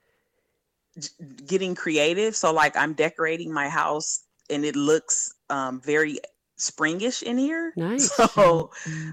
getting 1.46 1.76
creative. 1.76 2.36
So 2.36 2.54
like 2.54 2.76
I'm 2.76 2.94
decorating 2.94 3.54
my 3.54 3.70
house 3.70 4.24
and 4.50 4.66
it 4.66 4.76
looks 4.76 5.34
um, 5.50 5.82
very 5.82 6.20
springish 6.62 7.24
in 7.24 7.38
here. 7.38 7.74
Nice. 7.76 8.12
So 8.32 8.72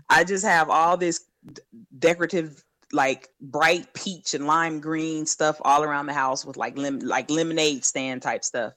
I 0.08 0.24
just 0.24 0.44
have 0.44 0.70
all 0.70 0.96
this 0.96 1.24
decorative 1.98 2.62
like 2.92 3.28
bright 3.40 3.92
peach 3.94 4.34
and 4.34 4.46
lime 4.46 4.80
green 4.80 5.26
stuff 5.26 5.60
all 5.62 5.82
around 5.82 6.06
the 6.06 6.12
house 6.12 6.44
with 6.44 6.56
like 6.56 6.76
lim- 6.78 7.00
like 7.00 7.30
lemonade 7.30 7.84
stand 7.84 8.22
type 8.22 8.44
stuff 8.44 8.72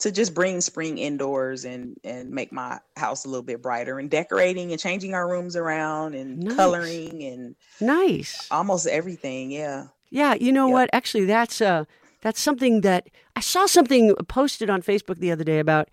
to 0.00 0.10
just 0.10 0.34
bring 0.34 0.60
spring 0.60 0.98
indoors 0.98 1.64
and 1.64 1.96
and 2.02 2.30
make 2.30 2.52
my 2.52 2.78
house 2.96 3.24
a 3.24 3.28
little 3.28 3.44
bit 3.44 3.62
brighter 3.62 3.98
and 3.98 4.10
decorating 4.10 4.72
and 4.72 4.80
changing 4.80 5.14
our 5.14 5.28
rooms 5.30 5.54
around 5.54 6.14
and 6.14 6.38
nice. 6.40 6.56
coloring 6.56 7.22
and 7.22 7.54
nice 7.80 8.48
almost 8.50 8.86
everything 8.88 9.52
yeah 9.52 9.86
yeah 10.10 10.34
you 10.34 10.50
know 10.50 10.66
yep. 10.66 10.72
what 10.72 10.90
actually 10.92 11.24
that's 11.24 11.60
uh 11.60 11.84
that's 12.22 12.40
something 12.40 12.80
that 12.80 13.08
i 13.36 13.40
saw 13.40 13.66
something 13.66 14.14
posted 14.26 14.68
on 14.68 14.82
facebook 14.82 15.18
the 15.18 15.30
other 15.30 15.44
day 15.44 15.60
about 15.60 15.88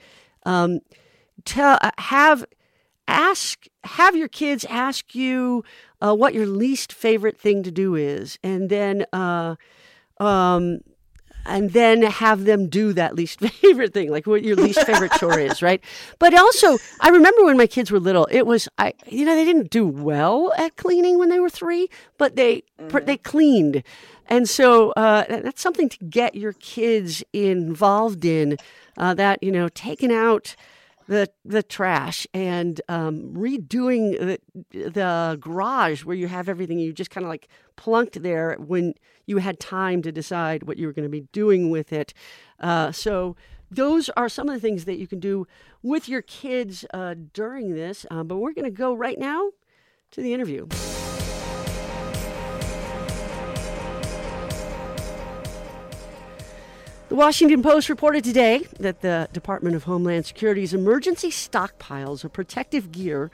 um 0.48 0.80
tell 1.46 1.78
uh, 1.82 1.92
have 1.98 2.46
ask 3.08 3.66
have 3.84 4.16
your 4.16 4.28
kids 4.28 4.66
ask 4.66 5.16
you 5.16 5.64
uh, 6.02 6.14
what 6.14 6.34
your 6.34 6.46
least 6.46 6.94
favorite 6.94 7.38
thing 7.38 7.64
to 7.64 7.72
do 7.72 7.96
is 7.96 8.38
and 8.44 8.70
then 8.70 9.06
uh 9.14 9.56
um 10.20 10.80
and 11.46 11.72
then 11.72 12.04
have 12.04 12.46
them 12.46 12.68
do 12.68 12.94
that 12.94 13.16
least 13.16 13.40
favorite 13.62 13.94
thing, 13.94 14.12
like 14.12 14.28
what 14.28 14.44
your 14.44 14.56
least 14.56 14.86
favorite 14.86 15.12
chore 15.14 15.40
is, 15.40 15.62
right? 15.62 15.84
But 16.20 16.34
also, 16.34 16.78
I 17.00 17.10
remember 17.10 17.46
when 17.46 17.58
my 17.58 17.68
kids 17.68 17.92
were 17.92 18.00
little, 18.00 18.28
it 18.32 18.46
was 18.46 18.68
I, 18.78 18.94
you 19.08 19.26
know, 19.26 19.36
they 19.36 19.46
didn't 19.46 19.70
do 19.70 19.88
well 19.88 20.54
at 20.58 20.76
cleaning 20.76 21.18
when 21.18 21.30
they 21.30 21.40
were 21.40 21.50
three, 21.50 21.90
but 22.18 22.36
they 22.36 22.64
mm-hmm. 22.80 23.06
they 23.06 23.18
cleaned, 23.18 23.84
and 24.28 24.48
so 24.48 24.92
uh, 24.92 25.26
that's 25.28 25.62
something 25.62 25.90
to 25.90 25.98
get 26.06 26.36
your 26.36 26.54
kids 26.54 27.24
involved 27.34 28.26
in. 28.26 28.58
Uh, 28.98 29.14
that 29.14 29.42
you 29.42 29.52
know, 29.52 29.70
taking 29.70 30.12
out 30.12 30.56
the 31.12 31.30
the 31.44 31.62
trash 31.62 32.26
and 32.34 32.80
um, 32.88 33.34
redoing 33.34 34.18
the, 34.18 34.40
the 34.72 35.38
garage 35.42 36.06
where 36.06 36.16
you 36.16 36.30
have 36.30 36.48
everything 36.48 36.80
you 36.80 36.94
just 36.94 37.12
kind 37.12 37.26
of 37.26 37.30
like 37.30 37.50
plunked 37.76 38.24
there 38.24 38.56
when 38.56 38.94
you 39.26 39.40
had 39.40 39.60
time 39.60 40.02
to 40.02 40.12
decide 40.14 40.64
what 40.64 40.78
you 40.78 40.88
were 40.88 40.94
going 40.94 41.04
to 41.04 41.10
be 41.10 41.28
doing 41.34 41.70
with 41.70 41.92
it. 41.92 42.14
Uh, 42.62 42.94
so 42.94 43.36
those 43.70 44.10
are 44.12 44.30
some 44.30 44.48
of 44.48 44.56
the 44.56 44.62
things 44.62 44.86
that 44.86 45.00
you 45.00 45.08
can 45.08 45.20
do 45.20 45.46
with 45.84 46.08
your 46.08 46.22
kids 46.22 46.86
uh, 46.94 47.14
during 47.34 47.74
this. 47.74 48.06
Uh, 48.10 48.24
but 48.24 48.38
we're 48.38 48.54
going 48.54 48.64
to 48.64 48.72
go 48.72 48.94
right 48.94 49.20
now 49.20 49.50
to 50.12 50.22
the 50.22 50.34
interview. 50.34 50.66
The 57.12 57.18
Washington 57.18 57.62
Post 57.62 57.90
reported 57.90 58.24
today 58.24 58.66
that 58.80 59.02
the 59.02 59.28
Department 59.34 59.76
of 59.76 59.84
Homeland 59.84 60.26
Security's 60.26 60.74
emergency 60.74 61.30
stockpiles 61.30 62.24
of 62.24 62.32
protective 62.32 62.90
gear 62.90 63.30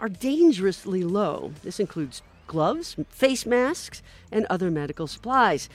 are 0.00 0.08
dangerously 0.08 1.04
low. 1.04 1.52
This 1.62 1.78
includes 1.78 2.22
gloves, 2.48 2.96
face 3.08 3.46
masks, 3.46 4.02
and 4.32 4.46
other 4.50 4.68
medical 4.68 5.06
supplies. 5.06 5.68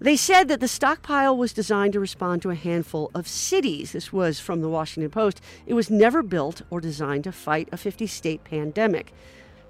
They 0.00 0.16
said 0.16 0.48
that 0.48 0.60
the 0.60 0.66
stockpile 0.66 1.36
was 1.36 1.52
designed 1.52 1.92
to 1.92 2.00
respond 2.00 2.40
to 2.40 2.50
a 2.50 2.54
handful 2.54 3.10
of 3.14 3.28
cities. 3.28 3.92
This 3.92 4.10
was 4.10 4.40
from 4.40 4.62
the 4.62 4.70
Washington 4.70 5.10
Post. 5.10 5.42
It 5.66 5.74
was 5.74 5.90
never 5.90 6.22
built 6.22 6.62
or 6.70 6.80
designed 6.80 7.24
to 7.24 7.32
fight 7.32 7.68
a 7.70 7.76
50 7.76 8.06
state 8.06 8.44
pandemic. 8.44 9.12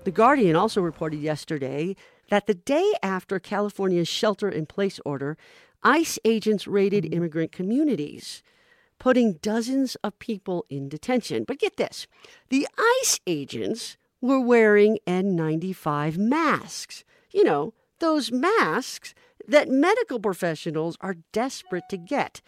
The 0.04 0.12
Guardian 0.12 0.54
also 0.54 0.80
reported 0.80 1.18
yesterday 1.18 1.96
that 2.28 2.46
the 2.46 2.54
day 2.54 2.92
after 3.02 3.38
California's 3.40 4.08
shelter 4.08 4.48
in 4.48 4.66
place 4.66 5.00
order, 5.04 5.36
ICE 5.84 6.18
agents 6.24 6.66
raided 6.66 7.04
mm-hmm. 7.04 7.14
immigrant 7.14 7.52
communities, 7.52 8.42
putting 8.98 9.34
dozens 9.34 9.96
of 9.96 10.18
people 10.18 10.64
in 10.68 10.88
detention. 10.88 11.44
But 11.44 11.58
get 11.58 11.76
this 11.76 12.06
the 12.48 12.66
ICE 12.78 13.20
agents 13.26 13.96
were 14.20 14.40
wearing 14.40 14.98
N95 15.06 16.16
masks. 16.16 17.04
You 17.30 17.44
know, 17.44 17.74
those 18.00 18.32
masks 18.32 19.14
that 19.46 19.68
medical 19.68 20.18
professionals 20.18 20.96
are 21.00 21.16
desperate 21.32 21.84
to 21.90 21.98
get. 21.98 22.40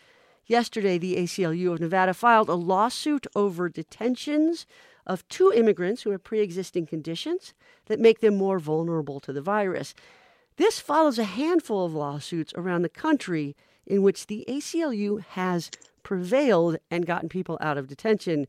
Yesterday, 0.46 0.96
the 0.96 1.16
ACLU 1.16 1.72
of 1.72 1.80
Nevada 1.80 2.14
filed 2.14 2.48
a 2.48 2.54
lawsuit 2.54 3.26
over 3.34 3.68
detentions 3.68 4.64
of 5.06 5.26
two 5.28 5.52
immigrants 5.52 6.02
who 6.02 6.10
have 6.10 6.24
pre 6.24 6.40
existing 6.40 6.86
conditions 6.86 7.52
that 7.86 8.00
make 8.00 8.20
them 8.20 8.36
more 8.36 8.58
vulnerable 8.58 9.20
to 9.20 9.32
the 9.32 9.42
virus. 9.42 9.94
This 10.56 10.80
follows 10.80 11.18
a 11.18 11.24
handful 11.24 11.84
of 11.84 11.94
lawsuits 11.94 12.52
around 12.56 12.82
the 12.82 12.88
country 12.88 13.54
in 13.86 14.02
which 14.02 14.26
the 14.26 14.44
ACLU 14.48 15.22
has 15.22 15.70
prevailed 16.02 16.78
and 16.90 17.06
gotten 17.06 17.28
people 17.28 17.58
out 17.60 17.76
of 17.76 17.88
detention. 17.88 18.46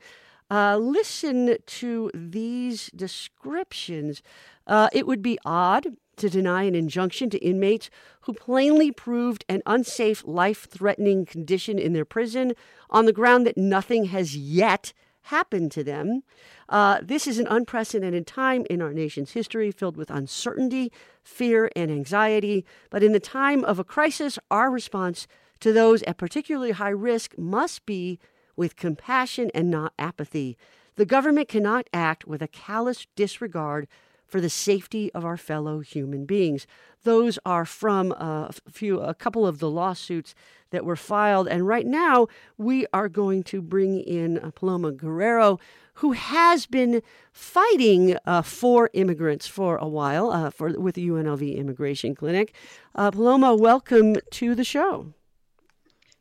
Uh, 0.49 0.77
listen 0.77 1.57
to 1.65 2.09
these 2.13 2.89
descriptions. 2.95 4.21
Uh, 4.65 4.89
it 4.93 5.05
would 5.05 5.21
be 5.21 5.37
odd 5.45 5.97
to 6.15 6.29
deny 6.29 6.63
an 6.63 6.75
injunction 6.75 7.29
to 7.29 7.37
inmates 7.39 7.89
who 8.21 8.33
plainly 8.33 8.91
proved 8.91 9.43
an 9.49 9.61
unsafe, 9.65 10.23
life 10.25 10.67
threatening 10.69 11.25
condition 11.25 11.77
in 11.77 11.93
their 11.93 12.05
prison 12.05 12.53
on 12.89 13.05
the 13.05 13.13
ground 13.13 13.45
that 13.45 13.57
nothing 13.57 14.05
has 14.05 14.35
yet 14.35 14.93
happened 15.27 15.72
to 15.72 15.84
them. 15.84 16.24
Uh, 16.69 17.00
this 17.01 17.27
is 17.27 17.39
an 17.39 17.48
unprecedented 17.48 18.27
time 18.27 18.65
in 18.69 18.81
our 18.81 18.93
nation's 18.93 19.31
history 19.31 19.72
filled 19.72 19.98
with 19.98 20.10
uncertainty, 20.10 20.91
fear, 21.24 21.69
and 21.75 21.89
anxiety. 21.91 22.65
But 22.89 23.03
in 23.03 23.13
the 23.13 23.19
time 23.19 23.63
of 23.63 23.79
a 23.79 23.84
crisis, 23.84 24.38
our 24.51 24.69
response 24.69 25.27
to 25.60 25.74
those 25.74 26.03
at 26.03 26.17
particularly 26.17 26.72
high 26.72 26.89
risk 26.89 27.38
must 27.38 27.86
be 27.86 28.19
with 28.55 28.75
compassion 28.75 29.51
and 29.53 29.69
not 29.69 29.93
apathy. 29.98 30.57
The 30.96 31.05
government 31.05 31.48
cannot 31.48 31.88
act 31.93 32.25
with 32.25 32.41
a 32.41 32.48
callous 32.48 33.05
disregard 33.15 33.88
for 34.27 34.41
the 34.41 34.50
safety 34.50 35.12
of 35.13 35.25
our 35.25 35.38
fellow 35.38 35.79
human 35.79 36.25
beings. 36.25 36.67
Those 37.03 37.39
are 37.46 37.65
from 37.65 38.12
a 38.12 38.51
few, 38.69 39.00
a 39.00 39.13
couple 39.13 39.48
of 39.48 39.60
the 39.60 39.69
lawsuits 39.69 40.36
that 40.72 40.86
were 40.86 40.98
filed, 40.98 41.48
and 41.48 41.65
right 41.65 41.86
now 41.86 42.27
we 42.57 42.86
are 42.93 43.07
going 43.07 43.43
to 43.43 43.62
bring 43.62 44.00
in 44.00 44.51
Paloma 44.55 44.91
Guerrero, 44.91 45.60
who 45.96 46.12
has 46.12 46.65
been 46.65 47.01
fighting 47.31 48.17
uh, 48.25 48.41
for 48.41 48.89
immigrants 48.93 49.48
for 49.48 49.77
a 49.77 49.88
while 49.88 50.29
uh, 50.31 50.50
for 50.50 50.69
with 50.79 50.96
the 50.96 51.07
UNLV 51.07 51.55
Immigration 51.55 52.13
Clinic. 52.13 52.53
Uh, 52.93 53.10
Paloma, 53.10 53.55
welcome 53.55 54.17
to 54.31 54.53
the 54.53 54.65
show. 54.65 55.13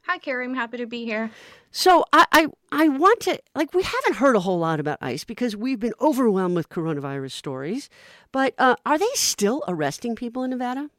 Hi, 0.06 0.18
Carrie. 0.18 0.44
I'm 0.44 0.54
happy 0.54 0.76
to 0.76 0.86
be 0.86 1.04
here. 1.04 1.32
So 1.72 2.04
I, 2.12 2.26
I, 2.30 2.46
I 2.70 2.88
want 2.88 3.20
to 3.22 3.40
like 3.56 3.74
we 3.74 3.82
haven't 3.82 4.14
heard 4.14 4.36
a 4.36 4.40
whole 4.40 4.58
lot 4.60 4.78
about 4.78 4.98
ICE 5.00 5.24
because 5.24 5.56
we've 5.56 5.80
been 5.80 5.94
overwhelmed 6.00 6.54
with 6.54 6.68
coronavirus 6.68 7.32
stories. 7.32 7.90
But 8.30 8.54
uh, 8.56 8.76
are 8.86 8.98
they 8.98 9.08
still 9.14 9.64
arresting 9.66 10.14
people 10.14 10.44
in 10.44 10.50
Nevada? 10.50 10.90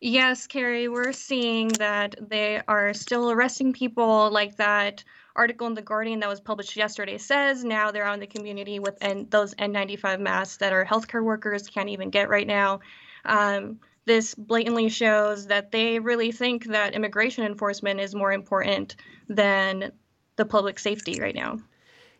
Yes, 0.00 0.46
Carrie. 0.46 0.86
We're 0.86 1.12
seeing 1.12 1.68
that 1.78 2.14
they 2.20 2.62
are 2.68 2.94
still 2.94 3.32
arresting 3.32 3.72
people 3.72 4.30
like 4.30 4.56
that 4.58 5.02
article 5.34 5.66
in 5.66 5.74
the 5.74 5.82
Guardian 5.82 6.20
that 6.20 6.28
was 6.28 6.40
published 6.40 6.76
yesterday 6.76 7.18
says. 7.18 7.64
Now 7.64 7.90
they're 7.90 8.04
out 8.04 8.14
in 8.14 8.20
the 8.20 8.26
community 8.28 8.78
with 8.78 8.96
N- 9.00 9.26
those 9.28 9.54
N95 9.54 10.20
masks 10.20 10.58
that 10.58 10.72
our 10.72 10.84
healthcare 10.84 11.22
workers 11.22 11.66
can't 11.66 11.88
even 11.88 12.10
get 12.10 12.28
right 12.28 12.46
now. 12.46 12.80
Um, 13.24 13.80
this 14.04 14.34
blatantly 14.34 14.88
shows 14.88 15.46
that 15.46 15.70
they 15.70 15.98
really 15.98 16.32
think 16.32 16.66
that 16.66 16.94
immigration 16.94 17.44
enforcement 17.44 18.00
is 18.00 18.14
more 18.14 18.32
important 18.32 18.96
than 19.28 19.92
the 20.36 20.44
public 20.44 20.78
safety 20.78 21.20
right 21.20 21.34
now. 21.34 21.58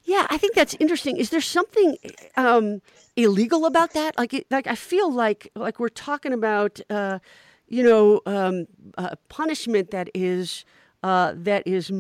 Yeah, 0.05 0.27
I 0.31 0.39
think 0.39 0.55
that's 0.55 0.75
interesting. 0.81 1.17
Is 1.17 1.31
there 1.31 1.41
something 1.41 1.97
um, 2.37 2.83
illegal 3.17 3.67
about 3.67 3.93
that? 3.95 4.19
Like, 4.19 4.47
like 4.51 4.67
I 4.67 4.75
feel 4.75 5.13
like 5.13 5.51
like 5.55 5.79
we're 5.79 5.89
talking 5.89 6.33
about, 6.33 6.81
uh, 6.91 7.21
you 7.69 7.83
know, 7.85 8.21
um, 8.27 8.67
punishment 9.29 9.91
that 9.93 10.09
is 10.13 10.65
uh, 11.03 11.35
that 11.37 11.67
is 11.67 11.93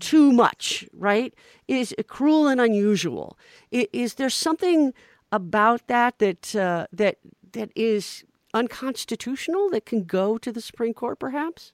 too 0.00 0.32
much, 0.32 0.88
right? 0.94 1.34
Is 1.68 1.94
cruel 2.06 2.48
and 2.48 2.60
unusual. 2.60 3.38
Is, 3.70 3.86
is 3.92 4.14
there 4.14 4.30
something 4.30 4.94
about 5.30 5.88
that 5.88 6.18
that 6.18 6.56
uh, 6.56 6.86
that 6.92 7.18
that 7.52 7.70
is 7.74 8.24
unconstitutional 8.56 9.68
that 9.70 9.84
can 9.84 10.04
go 10.04 10.38
to 10.38 10.50
the 10.50 10.60
Supreme 10.60 10.94
Court, 10.94 11.18
perhaps? 11.18 11.72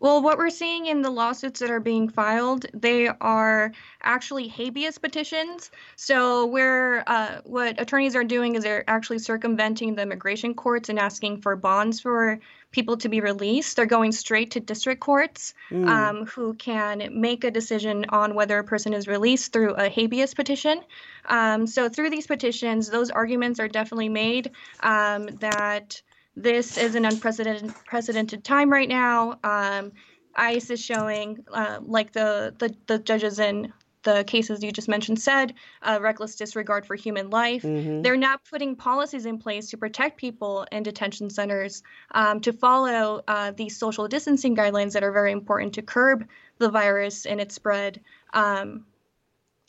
Well, 0.00 0.22
what 0.22 0.38
we're 0.38 0.48
seeing 0.48 0.86
in 0.86 1.02
the 1.02 1.10
lawsuits 1.10 1.60
that 1.60 1.70
are 1.70 1.80
being 1.80 2.08
filed, 2.08 2.64
they 2.72 3.08
are 3.08 3.72
actually 4.02 4.48
habeas 4.48 4.96
petitions. 4.96 5.70
So, 5.96 6.46
where 6.46 7.04
uh, 7.06 7.42
what 7.44 7.78
attorneys 7.78 8.16
are 8.16 8.24
doing 8.24 8.54
is 8.54 8.62
they're 8.64 8.88
actually 8.88 9.18
circumventing 9.18 9.94
the 9.94 10.02
immigration 10.02 10.54
courts 10.54 10.88
and 10.88 10.98
asking 10.98 11.42
for 11.42 11.54
bonds 11.54 12.00
for 12.00 12.40
people 12.72 12.96
to 12.98 13.08
be 13.08 13.20
released. 13.20 13.76
They're 13.76 13.86
going 13.86 14.12
straight 14.12 14.52
to 14.52 14.60
district 14.60 15.00
courts, 15.00 15.54
mm. 15.70 15.88
um, 15.88 16.26
who 16.26 16.54
can 16.54 17.08
make 17.20 17.44
a 17.44 17.50
decision 17.50 18.04
on 18.10 18.34
whether 18.34 18.58
a 18.58 18.64
person 18.64 18.94
is 18.94 19.08
released 19.08 19.52
through 19.52 19.74
a 19.74 19.88
habeas 19.88 20.34
petition. 20.34 20.80
Um, 21.26 21.66
so, 21.66 21.88
through 21.88 22.10
these 22.10 22.26
petitions, 22.26 22.88
those 22.88 23.10
arguments 23.10 23.60
are 23.60 23.68
definitely 23.68 24.08
made 24.08 24.52
um, 24.80 25.26
that 25.40 26.00
this 26.36 26.78
is 26.78 26.94
an 26.94 27.04
unprecedented 27.04 28.44
time 28.44 28.70
right 28.70 28.88
now. 28.88 29.38
Um, 29.42 29.92
ICE 30.36 30.70
is 30.70 30.80
showing, 30.80 31.44
uh, 31.52 31.80
like 31.82 32.12
the, 32.12 32.54
the, 32.58 32.74
the 32.86 32.98
judges 32.98 33.40
in 33.40 33.72
the 34.02 34.24
cases 34.24 34.62
you 34.62 34.72
just 34.72 34.88
mentioned 34.88 35.20
said, 35.20 35.54
uh, 35.82 35.98
reckless 36.00 36.36
disregard 36.36 36.86
for 36.86 36.94
human 36.94 37.30
life. 37.30 37.62
Mm-hmm. 37.62 38.02
They're 38.02 38.16
not 38.16 38.44
putting 38.44 38.76
policies 38.76 39.26
in 39.26 39.38
place 39.38 39.70
to 39.70 39.76
protect 39.76 40.16
people 40.16 40.66
in 40.72 40.82
detention 40.82 41.30
centers, 41.30 41.82
um, 42.12 42.40
to 42.40 42.52
follow 42.52 43.22
uh, 43.28 43.52
these 43.52 43.76
social 43.76 44.08
distancing 44.08 44.56
guidelines 44.56 44.92
that 44.92 45.02
are 45.02 45.12
very 45.12 45.32
important 45.32 45.74
to 45.74 45.82
curb 45.82 46.26
the 46.58 46.70
virus 46.70 47.26
and 47.26 47.40
its 47.40 47.54
spread. 47.54 48.00
Um, 48.32 48.86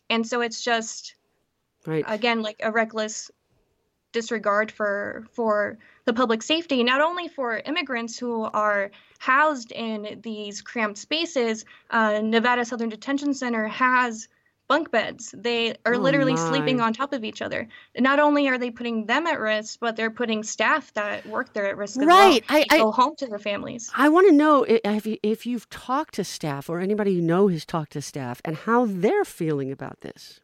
and 0.10 0.26
so 0.26 0.42
it's 0.42 0.64
just, 0.64 1.16
right. 1.86 2.06
again, 2.08 2.42
like 2.42 2.62
a 2.64 2.72
reckless 2.72 3.32
disregard 4.14 4.72
for 4.72 5.26
for 5.32 5.78
the 6.04 6.14
public 6.14 6.44
safety, 6.44 6.84
not 6.84 7.00
only 7.00 7.28
for 7.30 7.58
immigrants 7.58 8.20
who 8.20 8.44
are 8.44 8.92
housed 9.22 9.72
in 9.72 10.20
these 10.24 10.64
cramped 10.64 10.98
spaces. 10.98 11.64
Uh, 11.92 12.22
Nevada 12.24 12.66
Southern 12.66 12.90
Detention 12.90 13.36
Center 13.36 13.68
has 13.68 14.28
bunk 14.68 14.90
beds. 14.90 15.36
They 15.38 15.76
are 15.86 15.94
oh 15.94 16.00
literally 16.00 16.34
my. 16.34 16.50
sleeping 16.50 16.82
on 16.82 16.92
top 16.92 17.14
of 17.14 17.24
each 17.24 17.40
other. 17.40 17.68
Not 18.00 18.18
only 18.18 18.48
are 18.48 18.58
they 18.58 18.72
putting 18.72 19.06
them 19.06 19.28
at 19.28 19.40
risk, 19.40 19.78
but 19.80 19.96
they're 19.96 20.10
putting 20.10 20.42
staff 20.42 20.92
that 20.96 21.24
work 21.28 21.54
there 21.54 21.68
at 21.68 21.78
risk 21.78 22.02
right. 22.02 22.44
as 22.50 22.50
well. 22.50 22.66
I, 22.72 22.78
go 22.80 22.92
home 22.92 23.16
to 23.18 23.28
their 23.28 23.38
families. 23.38 23.92
I 23.96 24.10
want 24.10 24.28
to 24.28 24.34
know 24.34 24.64
if, 24.64 25.06
if 25.22 25.46
you've 25.46 25.70
talked 25.70 26.16
to 26.16 26.24
staff 26.24 26.68
or 26.68 26.80
anybody 26.80 27.14
you 27.14 27.22
know 27.22 27.48
has 27.48 27.64
talked 27.64 27.92
to 27.92 28.02
staff 28.02 28.42
and 28.44 28.56
how 28.56 28.88
they're 28.88 29.24
feeling 29.24 29.72
about 29.72 30.02
this. 30.02 30.40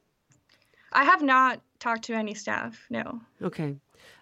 I 0.93 1.03
have 1.03 1.23
not 1.23 1.61
talked 1.79 2.03
to 2.03 2.13
any 2.13 2.35
staff. 2.35 2.85
No. 2.91 3.21
Okay 3.41 3.77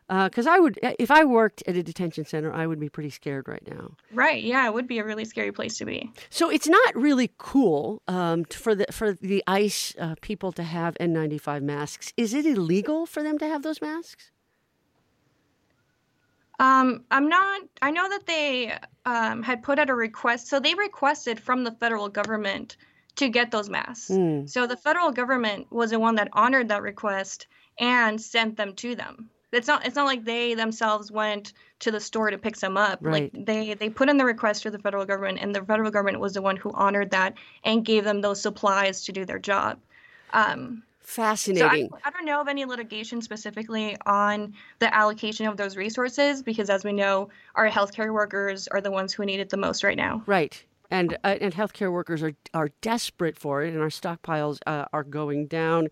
because 0.07 0.45
uh, 0.45 0.51
I 0.51 0.59
would, 0.59 0.79
if 0.99 1.09
I 1.09 1.23
worked 1.23 1.63
at 1.65 1.75
a 1.75 1.81
detention 1.81 2.25
center, 2.25 2.53
I 2.53 2.67
would 2.67 2.79
be 2.79 2.89
pretty 2.89 3.09
scared 3.09 3.47
right 3.47 3.63
now. 3.67 3.91
Right? 4.11 4.43
Yeah, 4.43 4.67
it 4.67 4.73
would 4.73 4.87
be 4.87 4.99
a 4.99 5.03
really 5.03 5.25
scary 5.25 5.51
place 5.51 5.77
to 5.79 5.85
be. 5.85 6.11
So 6.29 6.49
it's 6.51 6.67
not 6.67 6.95
really 6.95 7.31
cool 7.37 8.03
um, 8.07 8.45
for 8.45 8.75
the 8.75 8.85
for 8.91 9.13
the 9.13 9.43
ICE 9.47 9.95
uh, 9.99 10.15
people 10.21 10.51
to 10.53 10.63
have 10.63 10.95
N95 10.99 11.63
masks. 11.63 12.13
Is 12.17 12.33
it 12.33 12.45
illegal 12.45 13.07
for 13.07 13.23
them 13.23 13.39
to 13.39 13.47
have 13.47 13.63
those 13.63 13.81
masks? 13.81 14.31
Um, 16.59 17.03
I'm 17.09 17.27
not. 17.27 17.61
I 17.81 17.89
know 17.89 18.07
that 18.07 18.27
they 18.27 18.77
um, 19.05 19.41
had 19.41 19.63
put 19.63 19.79
out 19.79 19.89
a 19.89 19.95
request. 19.95 20.47
So 20.47 20.59
they 20.59 20.75
requested 20.75 21.39
from 21.39 21.63
the 21.63 21.71
federal 21.71 22.09
government 22.09 22.77
to 23.15 23.27
get 23.27 23.49
those 23.49 23.69
masks. 23.69 24.11
Mm. 24.11 24.47
So 24.47 24.67
the 24.67 24.77
federal 24.77 25.11
government 25.11 25.71
was 25.71 25.89
the 25.89 25.99
one 25.99 26.15
that 26.15 26.29
honored 26.33 26.67
that 26.67 26.83
request 26.83 27.47
and 27.79 28.21
sent 28.21 28.55
them 28.55 28.75
to 28.75 28.95
them 28.95 29.31
it's 29.55 29.67
not 29.67 29.85
it's 29.85 29.95
not 29.95 30.05
like 30.05 30.23
they 30.23 30.53
themselves 30.53 31.11
went 31.11 31.53
to 31.79 31.91
the 31.91 31.99
store 31.99 32.29
to 32.29 32.37
pick 32.37 32.55
some 32.55 32.77
up. 32.77 32.99
Right. 33.01 33.33
like 33.33 33.45
they 33.45 33.73
they 33.73 33.89
put 33.89 34.09
in 34.09 34.17
the 34.17 34.25
request 34.25 34.63
to 34.63 34.71
the 34.71 34.79
federal 34.79 35.05
government 35.05 35.39
and 35.41 35.53
the 35.55 35.63
federal 35.63 35.91
government 35.91 36.19
was 36.19 36.33
the 36.33 36.41
one 36.41 36.55
who 36.55 36.71
honored 36.73 37.11
that 37.11 37.35
and 37.63 37.85
gave 37.85 38.03
them 38.03 38.21
those 38.21 38.41
supplies 38.41 39.05
to 39.05 39.11
do 39.11 39.25
their 39.25 39.39
job. 39.39 39.79
Um, 40.33 40.83
fascinating 41.01 41.89
so 41.89 41.97
I, 42.03 42.07
I, 42.07 42.09
don't 42.09 42.25
know 42.25 42.41
of 42.41 42.47
any 42.47 42.65
litigation 42.65 43.21
specifically 43.21 43.95
on 44.07 44.53
the 44.79 44.93
allocation 44.93 45.45
of 45.45 45.55
those 45.55 45.77
resources 45.77 46.41
because 46.41 46.69
as 46.69 46.83
we 46.83 46.93
know 46.93 47.29
our 47.53 47.69
healthcare 47.69 48.11
workers 48.11 48.67
are 48.67 48.81
the 48.81 48.89
ones 48.89 49.13
who 49.13 49.23
need 49.23 49.39
it 49.39 49.49
the 49.49 49.57
most 49.57 49.83
right 49.83 49.97
now. 49.97 50.23
Right. 50.25 50.63
And 50.91 51.17
uh, 51.23 51.37
and 51.41 51.53
healthcare 51.53 51.91
workers 51.91 52.21
are 52.21 52.33
are 52.53 52.69
desperate 52.81 53.37
for 53.37 53.63
it, 53.63 53.73
and 53.73 53.81
our 53.81 53.89
stockpiles 53.89 54.59
uh, 54.67 54.85
are 54.93 55.03
going 55.03 55.47
down. 55.47 55.87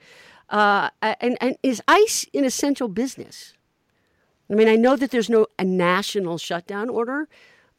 Uh, 0.53 0.89
and, 1.01 1.35
and 1.41 1.57
is 1.63 1.81
ICE 1.87 2.27
an 2.35 2.45
essential 2.45 2.87
business? 2.87 3.55
I 4.51 4.53
mean, 4.53 4.67
I 4.67 4.75
know 4.75 4.95
that 4.95 5.09
there's 5.09 5.29
no 5.29 5.47
a 5.57 5.65
national 5.65 6.37
shutdown 6.37 6.89
order, 6.89 7.27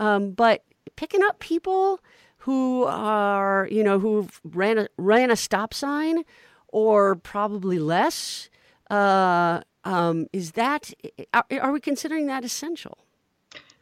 um, 0.01 0.33
but 0.33 0.65
picking 0.97 1.23
up 1.23 1.39
people 1.39 2.01
who 2.39 2.83
are, 2.83 3.69
you 3.71 3.85
know, 3.85 4.01
who 4.01 4.29
ran 4.43 4.79
a, 4.79 4.89
ran 4.97 5.31
a 5.31 5.37
stop 5.37 5.73
sign 5.73 6.25
or 6.67 7.15
probably 7.15 7.79
less, 7.79 8.51
uh, 8.91 9.61
um, 9.85 10.27
is 10.33 10.53
that, 10.53 10.93
are, 11.33 11.45
are 11.61 11.71
we 11.71 11.79
considering 11.79 12.27
that 12.27 12.45
essential? 12.45 12.99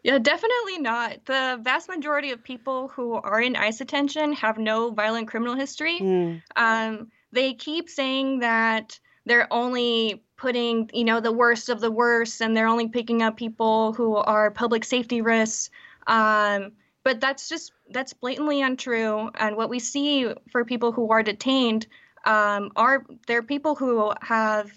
Yeah, 0.02 0.18
definitely 0.18 0.78
not. 0.80 1.24
The 1.24 1.58
vast 1.62 1.88
majority 1.88 2.30
of 2.30 2.44
people 2.44 2.88
who 2.88 3.14
are 3.14 3.40
in 3.40 3.56
ICE 3.56 3.78
detention 3.78 4.34
have 4.34 4.58
no 4.58 4.90
violent 4.90 5.28
criminal 5.28 5.54
history. 5.54 5.98
Mm. 5.98 6.42
Um, 6.56 7.10
they 7.32 7.54
keep 7.54 7.88
saying 7.88 8.40
that 8.40 8.98
they're 9.24 9.52
only 9.52 10.22
putting, 10.36 10.90
you 10.92 11.04
know, 11.04 11.20
the 11.20 11.32
worst 11.32 11.68
of 11.68 11.80
the 11.80 11.90
worst 11.90 12.40
and 12.40 12.56
they're 12.56 12.66
only 12.66 12.88
picking 12.88 13.22
up 13.22 13.36
people 13.36 13.92
who 13.92 14.16
are 14.16 14.50
public 14.50 14.84
safety 14.84 15.20
risks. 15.20 15.70
Um, 16.06 16.72
but 17.04 17.20
that's 17.20 17.48
just 17.48 17.72
that's 17.90 18.12
blatantly 18.12 18.62
untrue. 18.62 19.30
And 19.34 19.56
what 19.56 19.70
we 19.70 19.78
see 19.78 20.32
for 20.50 20.64
people 20.64 20.92
who 20.92 21.10
are 21.10 21.22
detained 21.22 21.86
um, 22.24 22.70
are 22.76 23.04
they're 23.26 23.42
people 23.42 23.74
who 23.74 24.12
have 24.20 24.70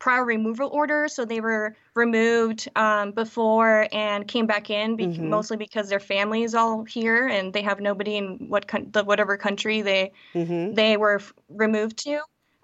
prior 0.00 0.24
removal 0.24 0.68
orders, 0.70 1.14
so 1.14 1.24
they 1.24 1.40
were 1.40 1.76
removed 1.94 2.68
um, 2.74 3.12
before 3.12 3.86
and 3.92 4.26
came 4.26 4.46
back 4.46 4.70
in, 4.70 4.96
be- 4.96 5.06
mm-hmm. 5.06 5.28
mostly 5.28 5.56
because 5.56 5.88
their 5.88 6.00
family 6.00 6.42
is 6.42 6.54
all 6.54 6.82
here 6.82 7.28
and 7.28 7.52
they 7.52 7.62
have 7.62 7.80
nobody 7.80 8.16
in 8.16 8.46
what 8.48 8.66
con- 8.66 8.88
the 8.90 9.04
whatever 9.04 9.36
country 9.36 9.82
they 9.82 10.10
mm-hmm. 10.34 10.74
they 10.74 10.96
were 10.96 11.16
f- 11.16 11.32
removed 11.48 11.98
to. 11.98 12.18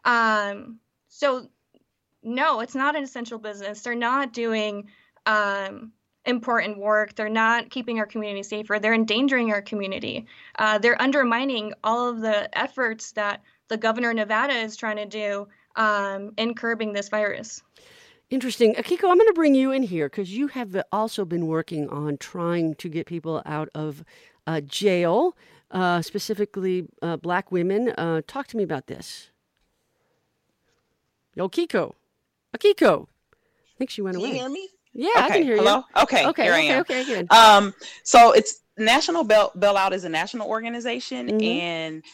Um, 0.04 0.80
so, 1.08 1.48
no, 2.22 2.60
it's 2.60 2.74
not 2.74 2.96
an 2.96 3.04
essential 3.04 3.38
business. 3.38 3.82
They're 3.82 3.94
not 3.94 4.32
doing 4.32 4.88
um, 5.26 5.92
important 6.24 6.78
work. 6.78 7.14
They're 7.14 7.28
not 7.28 7.68
keeping 7.68 7.98
our 7.98 8.06
community 8.06 8.42
safer. 8.42 8.78
They're 8.78 8.94
endangering 8.94 9.52
our 9.52 9.62
community. 9.62 10.26
Uh, 10.58 10.78
they're 10.78 11.00
undermining 11.00 11.74
all 11.84 12.08
of 12.08 12.20
the 12.20 12.58
efforts 12.58 13.12
that 13.12 13.42
the 13.68 13.76
governor 13.76 14.10
of 14.10 14.16
Nevada 14.16 14.54
is 14.54 14.76
trying 14.76 14.96
to 14.96 15.06
do 15.06 15.48
um, 15.76 16.32
in 16.36 16.54
curbing 16.54 16.92
this 16.92 17.08
virus. 17.08 17.62
Interesting. 18.28 18.74
Akiko, 18.74 19.08
I'm 19.08 19.18
going 19.18 19.28
to 19.28 19.32
bring 19.34 19.54
you 19.54 19.70
in 19.70 19.84
here 19.84 20.08
because 20.08 20.36
you 20.36 20.48
have 20.48 20.76
also 20.90 21.24
been 21.24 21.46
working 21.46 21.88
on 21.88 22.16
trying 22.18 22.74
to 22.76 22.88
get 22.88 23.06
people 23.06 23.40
out 23.46 23.68
of 23.74 24.02
uh, 24.48 24.60
jail, 24.62 25.36
uh, 25.70 26.02
specifically 26.02 26.88
uh, 27.02 27.16
black 27.16 27.52
women. 27.52 27.90
Uh, 27.90 28.22
talk 28.26 28.48
to 28.48 28.56
me 28.56 28.64
about 28.64 28.88
this. 28.88 29.30
Yo, 31.34 31.48
Kiko. 31.48 31.94
Akiko. 32.56 33.06
I 33.32 33.78
think 33.78 33.90
she 33.90 34.02
went 34.02 34.16
can 34.16 34.24
away. 34.24 34.30
Can 34.30 34.36
you 34.36 34.42
hear 34.42 34.50
me? 34.50 34.68
Yeah, 34.92 35.08
okay. 35.10 35.24
I 35.24 35.28
can 35.28 35.42
hear 35.42 35.56
Hello? 35.56 35.76
you. 35.76 36.02
Okay. 36.02 36.26
Okay. 36.26 36.42
Here 36.44 36.52
okay. 36.54 36.70
I 36.70 36.74
am. 36.74 36.80
Okay. 36.80 37.04
Good. 37.04 37.32
Um. 37.32 37.74
So 38.02 38.32
it's 38.32 38.62
National 38.78 39.22
Bail 39.22 39.52
Bailout 39.56 39.92
is 39.92 40.04
a 40.04 40.08
national 40.08 40.48
organization, 40.48 41.28
mm-hmm. 41.28 41.42
and 41.42 42.04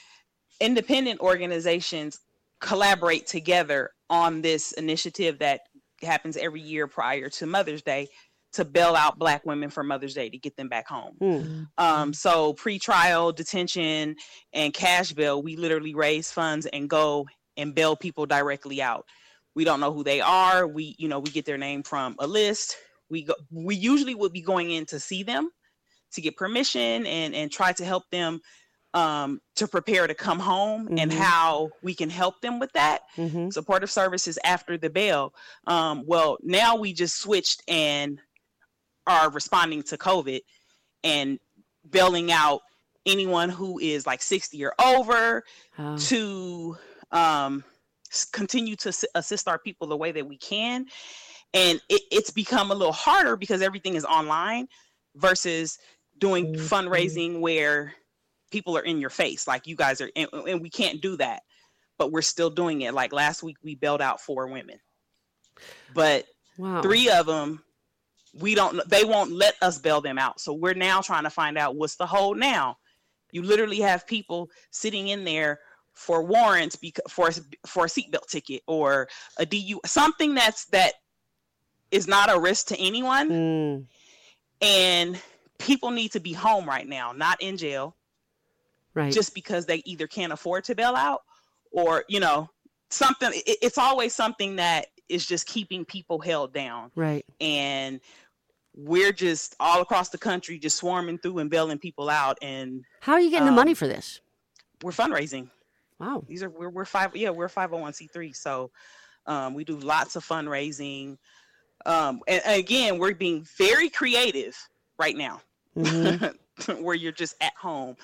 independent 0.60 1.20
organizations 1.20 2.20
collaborate 2.62 3.26
together 3.26 3.90
on 4.08 4.40
this 4.40 4.72
initiative 4.72 5.40
that 5.40 5.60
happens 6.00 6.36
every 6.36 6.60
year 6.60 6.86
prior 6.86 7.28
to 7.28 7.46
Mother's 7.46 7.82
Day 7.82 8.08
to 8.54 8.64
bail 8.64 8.94
out 8.94 9.18
Black 9.18 9.44
women 9.44 9.68
for 9.68 9.82
Mother's 9.82 10.14
Day 10.14 10.30
to 10.30 10.38
get 10.38 10.56
them 10.56 10.68
back 10.68 10.86
home. 10.86 11.16
Mm. 11.20 11.68
Um, 11.78 12.14
so 12.14 12.52
pre-trial 12.54 13.32
detention 13.32 14.16
and 14.52 14.72
cash 14.72 15.12
bail, 15.12 15.42
we 15.42 15.56
literally 15.56 15.94
raise 15.94 16.30
funds 16.30 16.66
and 16.66 16.88
go 16.88 17.26
and 17.56 17.74
bail 17.74 17.96
people 17.96 18.26
directly 18.26 18.80
out. 18.80 19.06
We 19.54 19.64
don't 19.64 19.80
know 19.80 19.92
who 19.92 20.04
they 20.04 20.20
are. 20.20 20.66
We, 20.66 20.94
you 20.98 21.08
know, 21.08 21.18
we 21.18 21.30
get 21.30 21.44
their 21.44 21.58
name 21.58 21.82
from 21.82 22.16
a 22.18 22.26
list. 22.26 22.76
We 23.10 23.24
go. 23.24 23.34
We 23.50 23.74
usually 23.74 24.14
would 24.14 24.32
be 24.32 24.40
going 24.40 24.70
in 24.70 24.86
to 24.86 25.00
see 25.00 25.22
them 25.22 25.50
to 26.12 26.20
get 26.22 26.36
permission 26.36 27.06
and 27.06 27.34
and 27.34 27.50
try 27.50 27.72
to 27.72 27.84
help 27.84 28.04
them 28.10 28.40
um, 28.94 29.40
to 29.56 29.66
prepare 29.66 30.06
to 30.06 30.14
come 30.14 30.38
home 30.38 30.86
mm-hmm. 30.86 30.98
and 30.98 31.12
how 31.12 31.70
we 31.82 31.94
can 31.94 32.10
help 32.10 32.40
them 32.40 32.58
with 32.58 32.72
that. 32.72 33.02
Mm-hmm. 33.16 33.50
Supportive 33.50 33.90
services 33.90 34.38
after 34.44 34.76
the 34.76 34.90
bail. 34.90 35.34
Um, 35.66 36.04
well, 36.06 36.38
now 36.42 36.76
we 36.76 36.92
just 36.92 37.18
switched 37.18 37.62
and 37.68 38.20
are 39.06 39.30
responding 39.30 39.82
to 39.84 39.96
COVID 39.96 40.40
and 41.04 41.38
bailing 41.90 42.30
out 42.30 42.60
anyone 43.06 43.48
who 43.48 43.78
is 43.78 44.06
like 44.06 44.22
60 44.22 44.64
or 44.64 44.74
over 44.80 45.42
oh. 45.78 45.96
to 45.96 46.76
um, 47.10 47.64
continue 48.32 48.76
to 48.76 48.92
assist 49.14 49.48
our 49.48 49.58
people 49.58 49.86
the 49.86 49.96
way 49.96 50.12
that 50.12 50.26
we 50.26 50.36
can. 50.36 50.86
And 51.54 51.80
it, 51.88 52.02
it's 52.10 52.30
become 52.30 52.70
a 52.70 52.74
little 52.74 52.92
harder 52.92 53.36
because 53.36 53.60
everything 53.60 53.94
is 53.94 54.04
online 54.04 54.68
versus 55.16 55.78
doing 56.18 56.54
mm-hmm. 56.54 56.62
fundraising 56.62 57.40
where 57.40 57.94
people 58.52 58.76
are 58.78 58.82
in 58.82 59.00
your 59.00 59.10
face 59.10 59.48
like 59.48 59.66
you 59.66 59.74
guys 59.74 60.00
are 60.00 60.10
and, 60.14 60.28
and 60.32 60.60
we 60.60 60.70
can't 60.70 61.00
do 61.00 61.16
that 61.16 61.42
but 62.02 62.10
we're 62.10 62.20
still 62.20 62.50
doing 62.50 62.80
it. 62.82 62.94
Like 62.94 63.12
last 63.12 63.44
week 63.44 63.58
we 63.62 63.76
bailed 63.76 64.02
out 64.02 64.20
four 64.20 64.48
women. 64.48 64.80
But 65.94 66.26
wow. 66.58 66.82
three 66.82 67.08
of 67.08 67.26
them 67.26 67.62
we 68.34 68.56
don't 68.56 68.80
they 68.88 69.04
won't 69.04 69.30
let 69.30 69.54
us 69.62 69.78
bail 69.78 70.00
them 70.00 70.18
out. 70.18 70.40
So 70.40 70.52
we're 70.52 70.74
now 70.74 71.00
trying 71.00 71.22
to 71.22 71.30
find 71.30 71.56
out 71.56 71.76
what's 71.76 71.94
the 71.94 72.06
hold 72.06 72.38
now. 72.38 72.78
You 73.30 73.42
literally 73.42 73.78
have 73.80 74.04
people 74.04 74.50
sitting 74.72 75.08
in 75.08 75.22
there 75.22 75.60
for 75.92 76.24
warrants 76.24 76.74
because 76.74 77.04
for 77.08 77.30
for 77.66 77.84
a 77.84 77.88
seatbelt 77.88 78.26
ticket 78.28 78.62
or 78.66 79.08
a 79.36 79.46
du 79.46 79.78
something 79.86 80.34
that's 80.34 80.64
that 80.66 80.94
is 81.92 82.08
not 82.08 82.34
a 82.34 82.40
risk 82.40 82.66
to 82.68 82.80
anyone. 82.80 83.30
Mm. 83.30 83.86
and 84.60 85.20
people 85.58 85.92
need 85.92 86.10
to 86.10 86.18
be 86.18 86.32
home 86.32 86.66
right 86.66 86.88
now 86.88 87.12
not 87.12 87.40
in 87.40 87.56
jail 87.56 87.94
right. 88.94 89.12
just 89.12 89.34
because 89.34 89.66
they 89.66 89.82
either 89.84 90.06
can't 90.06 90.32
afford 90.32 90.64
to 90.64 90.74
bail 90.74 90.94
out 90.94 91.22
or 91.70 92.04
you 92.08 92.20
know 92.20 92.48
something 92.90 93.30
it, 93.34 93.58
it's 93.62 93.78
always 93.78 94.14
something 94.14 94.56
that 94.56 94.86
is 95.08 95.26
just 95.26 95.46
keeping 95.46 95.84
people 95.84 96.18
held 96.18 96.52
down. 96.52 96.90
Right. 96.94 97.24
And 97.40 98.00
we're 98.74 99.12
just 99.12 99.54
all 99.60 99.82
across 99.82 100.08
the 100.08 100.18
country 100.18 100.58
just 100.58 100.78
swarming 100.78 101.18
through 101.18 101.38
and 101.38 101.50
bailing 101.50 101.78
people 101.78 102.08
out 102.08 102.38
and 102.40 102.84
how 103.00 103.12
are 103.12 103.20
you 103.20 103.28
getting 103.28 103.46
um, 103.46 103.54
the 103.54 103.60
money 103.60 103.74
for 103.74 103.86
this? 103.86 104.20
we're 104.82 104.92
fundraising. 104.92 105.48
Wow. 106.00 106.24
These 106.26 106.42
are 106.42 106.50
we're, 106.50 106.70
we're 106.70 106.84
five 106.84 107.14
yeah 107.14 107.30
we're 107.30 107.48
501c3 107.48 108.34
so 108.34 108.70
um, 109.26 109.54
we 109.54 109.64
do 109.64 109.76
lots 109.76 110.16
of 110.16 110.26
fundraising. 110.26 111.18
Um, 111.84 112.20
and, 112.26 112.42
and, 112.44 112.58
again 112.58 112.98
we're 112.98 113.14
being 113.14 113.46
very 113.58 113.88
creative 113.88 114.56
right 114.98 115.16
now. 115.16 115.40
Mm-hmm. 115.76 116.26
where 116.82 116.94
you're 116.94 117.12
just 117.12 117.34
at 117.40 117.54
home 117.54 117.96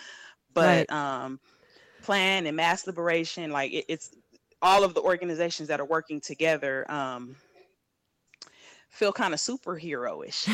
but 0.58 0.90
right. 0.90 0.92
um, 0.92 1.40
plan 2.02 2.46
and 2.46 2.56
mass 2.56 2.86
liberation 2.86 3.50
like 3.50 3.72
it, 3.72 3.84
it's 3.88 4.10
all 4.60 4.84
of 4.84 4.94
the 4.94 5.00
organizations 5.00 5.68
that 5.68 5.80
are 5.80 5.84
working 5.84 6.20
together 6.20 6.90
um, 6.90 7.36
feel 8.88 9.12
kind 9.12 9.32
of 9.32 9.38
superhero-ish. 9.38 10.48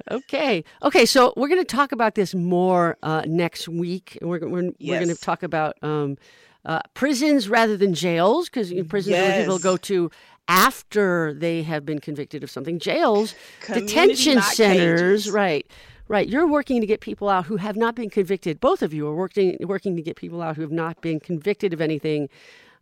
okay. 0.10 0.64
Okay. 0.82 1.06
So 1.06 1.32
we're 1.36 1.48
going 1.48 1.60
to 1.60 1.64
talk 1.64 1.92
about 1.92 2.14
this 2.14 2.34
more 2.34 2.98
uh, 3.02 3.22
next 3.26 3.68
week. 3.68 4.18
We're, 4.20 4.46
we're, 4.46 4.64
yes. 4.64 4.74
we're 4.80 4.98
going 4.98 5.16
to 5.16 5.20
talk 5.20 5.42
about 5.42 5.76
um, 5.82 6.18
uh, 6.64 6.80
prisons 6.92 7.48
rather 7.48 7.76
than 7.76 7.94
jails 7.94 8.50
because 8.50 8.72
prisons 8.88 9.12
yes. 9.12 9.28
where 9.28 9.40
people 9.42 9.58
go 9.58 9.76
to 9.78 10.10
after 10.48 11.32
they 11.32 11.62
have 11.62 11.86
been 11.86 12.00
convicted 12.00 12.42
of 12.42 12.50
something. 12.50 12.78
Jails, 12.78 13.34
Community 13.60 13.94
detention 13.94 14.42
centers, 14.42 15.22
cages. 15.22 15.30
right. 15.30 15.66
Right, 16.10 16.28
you're 16.28 16.48
working 16.48 16.80
to 16.80 16.88
get 16.88 17.00
people 17.00 17.28
out 17.28 17.46
who 17.46 17.56
have 17.58 17.76
not 17.76 17.94
been 17.94 18.10
convicted. 18.10 18.58
Both 18.58 18.82
of 18.82 18.92
you 18.92 19.06
are 19.06 19.14
working 19.14 19.56
working 19.60 19.94
to 19.94 20.02
get 20.02 20.16
people 20.16 20.42
out 20.42 20.56
who 20.56 20.62
have 20.62 20.72
not 20.72 21.00
been 21.00 21.20
convicted 21.20 21.72
of 21.72 21.80
anything 21.80 22.28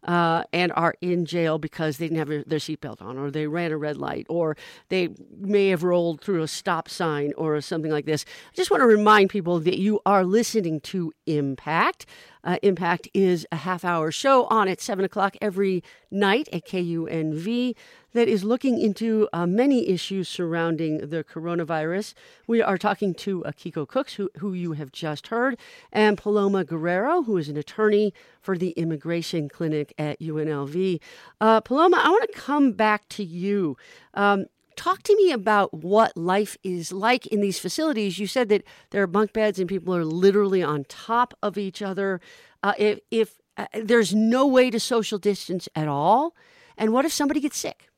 uh, 0.05 0.45
and 0.51 0.73
are 0.73 0.95
in 1.03 1.27
jail 1.27 1.59
because 1.59 1.99
they 1.99 2.09
didn't 2.09 2.21
have 2.21 2.49
their 2.49 2.59
seatbelt 2.59 3.03
on, 3.03 3.19
or 3.19 3.31
they 3.31 3.47
ran 3.47 3.71
a 3.71 3.77
red 3.77 3.99
light, 3.99 4.25
or 4.31 4.57
they 4.88 5.11
may 5.37 5.69
have 5.69 5.83
rolled 5.83 6.23
through 6.23 6.43
a 6.43 6.49
stop 6.49 6.88
sign 6.88 7.35
or 7.37 7.61
something 7.61 7.91
like 7.91 8.07
this. 8.07 8.25
I 8.51 8.57
just 8.57 8.71
want 8.71 8.81
to 8.81 8.87
remind 8.87 9.29
people 9.29 9.61
that 9.61 9.79
you 9.79 10.01
are 10.07 10.25
listening 10.25 10.81
to 10.81 11.12
Impact. 11.27 12.07
Uh, 12.44 12.59
Impact 12.62 13.09
is 13.14 13.46
a 13.53 13.57
half 13.57 13.85
hour 13.85 14.11
show 14.11 14.44
on 14.46 14.68
at 14.68 14.81
7 14.81 15.05
o'clock 15.05 15.37
every 15.40 15.83
night 16.11 16.48
at 16.53 16.66
KUNV 16.66 17.74
that 18.12 18.29
is 18.29 18.42
looking 18.42 18.81
into 18.81 19.29
uh, 19.33 19.46
many 19.46 19.88
issues 19.88 20.29
surrounding 20.29 21.11
the 21.11 21.22
coronavirus. 21.22 22.14
We 22.46 22.62
are 22.62 22.79
talking 22.79 23.14
to 23.14 23.42
Akiko 23.42 23.87
Cooks, 23.87 24.14
who, 24.14 24.31
who 24.38 24.55
you 24.55 24.72
have 24.72 24.92
just 24.92 25.29
heard, 25.29 25.59
and 25.92 26.16
Paloma 26.16 26.64
Guerrero, 26.64 27.22
who 27.22 27.37
is 27.37 27.48
an 27.48 27.57
attorney 27.57 28.14
for 28.40 28.57
the 28.57 28.70
Immigration 28.70 29.48
Clinic 29.48 29.92
at 29.98 30.18
UNLV. 30.20 31.01
Uh, 31.40 31.61
Paloma, 31.61 32.01
I 32.03 32.09
want 32.09 32.33
to 32.33 32.38
come 32.38 32.72
back 32.72 33.09
to 33.11 33.24
you. 33.24 33.77
Um, 34.14 34.46
talk 34.79 35.03
to 35.03 35.17
me 35.17 35.33
about 35.33 35.75
what 35.75 36.17
life 36.17 36.57
is 36.62 36.93
like 36.93 37.27
in 37.27 37.41
these 37.41 37.59
facilities. 37.59 38.19
You 38.19 38.27
said 38.27 38.49
that 38.49 38.62
there 38.91 39.03
are 39.03 39.09
bunk 39.09 39.33
beds 39.33 39.59
and 39.59 39.69
people 39.69 39.95
are 39.95 40.05
literally 40.05 40.62
on 40.62 40.85
top 40.85 41.35
of 41.43 41.59
each 41.59 41.83
other. 41.83 42.21
Uh, 42.62 42.75
if, 42.79 43.01
if 43.11 43.41
uh, 43.57 43.67
there's 43.75 44.14
no 44.14 44.47
way 44.47 44.71
to 44.71 44.79
social 44.79 45.19
distance 45.19 45.69
at 45.75 45.88
all, 45.88 46.35
and 46.77 46.93
what 46.93 47.05
if 47.05 47.12
somebody 47.12 47.41
gets 47.41 47.59
sick? 47.59 47.88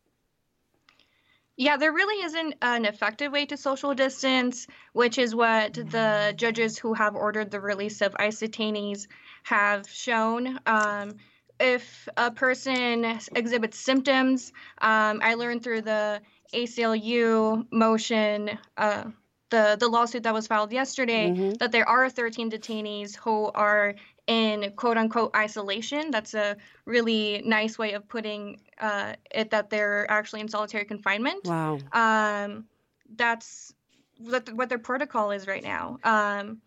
Yeah, 1.59 1.77
there 1.77 1.93
really 1.93 2.25
isn't 2.25 2.55
an 2.63 2.87
effective 2.87 3.31
way 3.31 3.45
to 3.45 3.57
social 3.59 3.93
distance, 3.93 4.67
which 4.95 5.19
is 5.19 5.35
what 5.35 5.75
the 5.75 6.33
judges 6.35 6.79
who 6.79 6.95
have 6.95 7.15
ordered 7.15 7.51
the 7.51 7.61
release 7.61 8.01
of 8.01 8.17
ICE 8.19 8.41
detainees 8.41 9.07
have 9.43 9.87
shown. 9.87 10.59
Um, 10.65 11.17
if 11.61 12.09
a 12.17 12.31
person 12.31 13.05
exhibits 13.37 13.79
symptoms, 13.79 14.55
um, 14.79 15.21
I 15.23 15.35
learned 15.35 15.63
through 15.63 15.83
the 15.83 16.23
ACLU 16.53 17.67
motion, 17.71 18.59
uh, 18.77 19.05
the 19.51 19.77
the 19.79 19.89
lawsuit 19.89 20.23
that 20.23 20.35
was 20.35 20.47
filed 20.47 20.73
yesterday, 20.73 21.31
mm-hmm. 21.31 21.53
that 21.55 21.73
there 21.73 21.89
are 21.89 22.09
13 22.09 22.51
detainees 22.51 23.17
who 23.17 23.51
are 23.55 23.95
in 24.27 24.73
quote 24.77 24.97
unquote 24.97 25.35
isolation. 25.35 26.11
That's 26.11 26.35
a 26.35 26.57
really 26.85 27.43
nice 27.45 27.79
way 27.79 27.93
of 27.93 28.09
putting 28.09 28.61
uh, 28.79 29.15
it 29.31 29.51
that 29.51 29.71
they're 29.71 30.11
actually 30.11 30.41
in 30.41 30.49
solitary 30.49 30.85
confinement. 30.85 31.45
Wow. 31.45 31.79
Um, 31.93 32.67
that's 33.17 33.75
what, 34.19 34.53
what 34.53 34.69
their 34.69 34.79
protocol 34.79 35.33
is 35.33 35.47
right 35.47 35.63
now. 35.63 35.99
Um, 36.05 36.61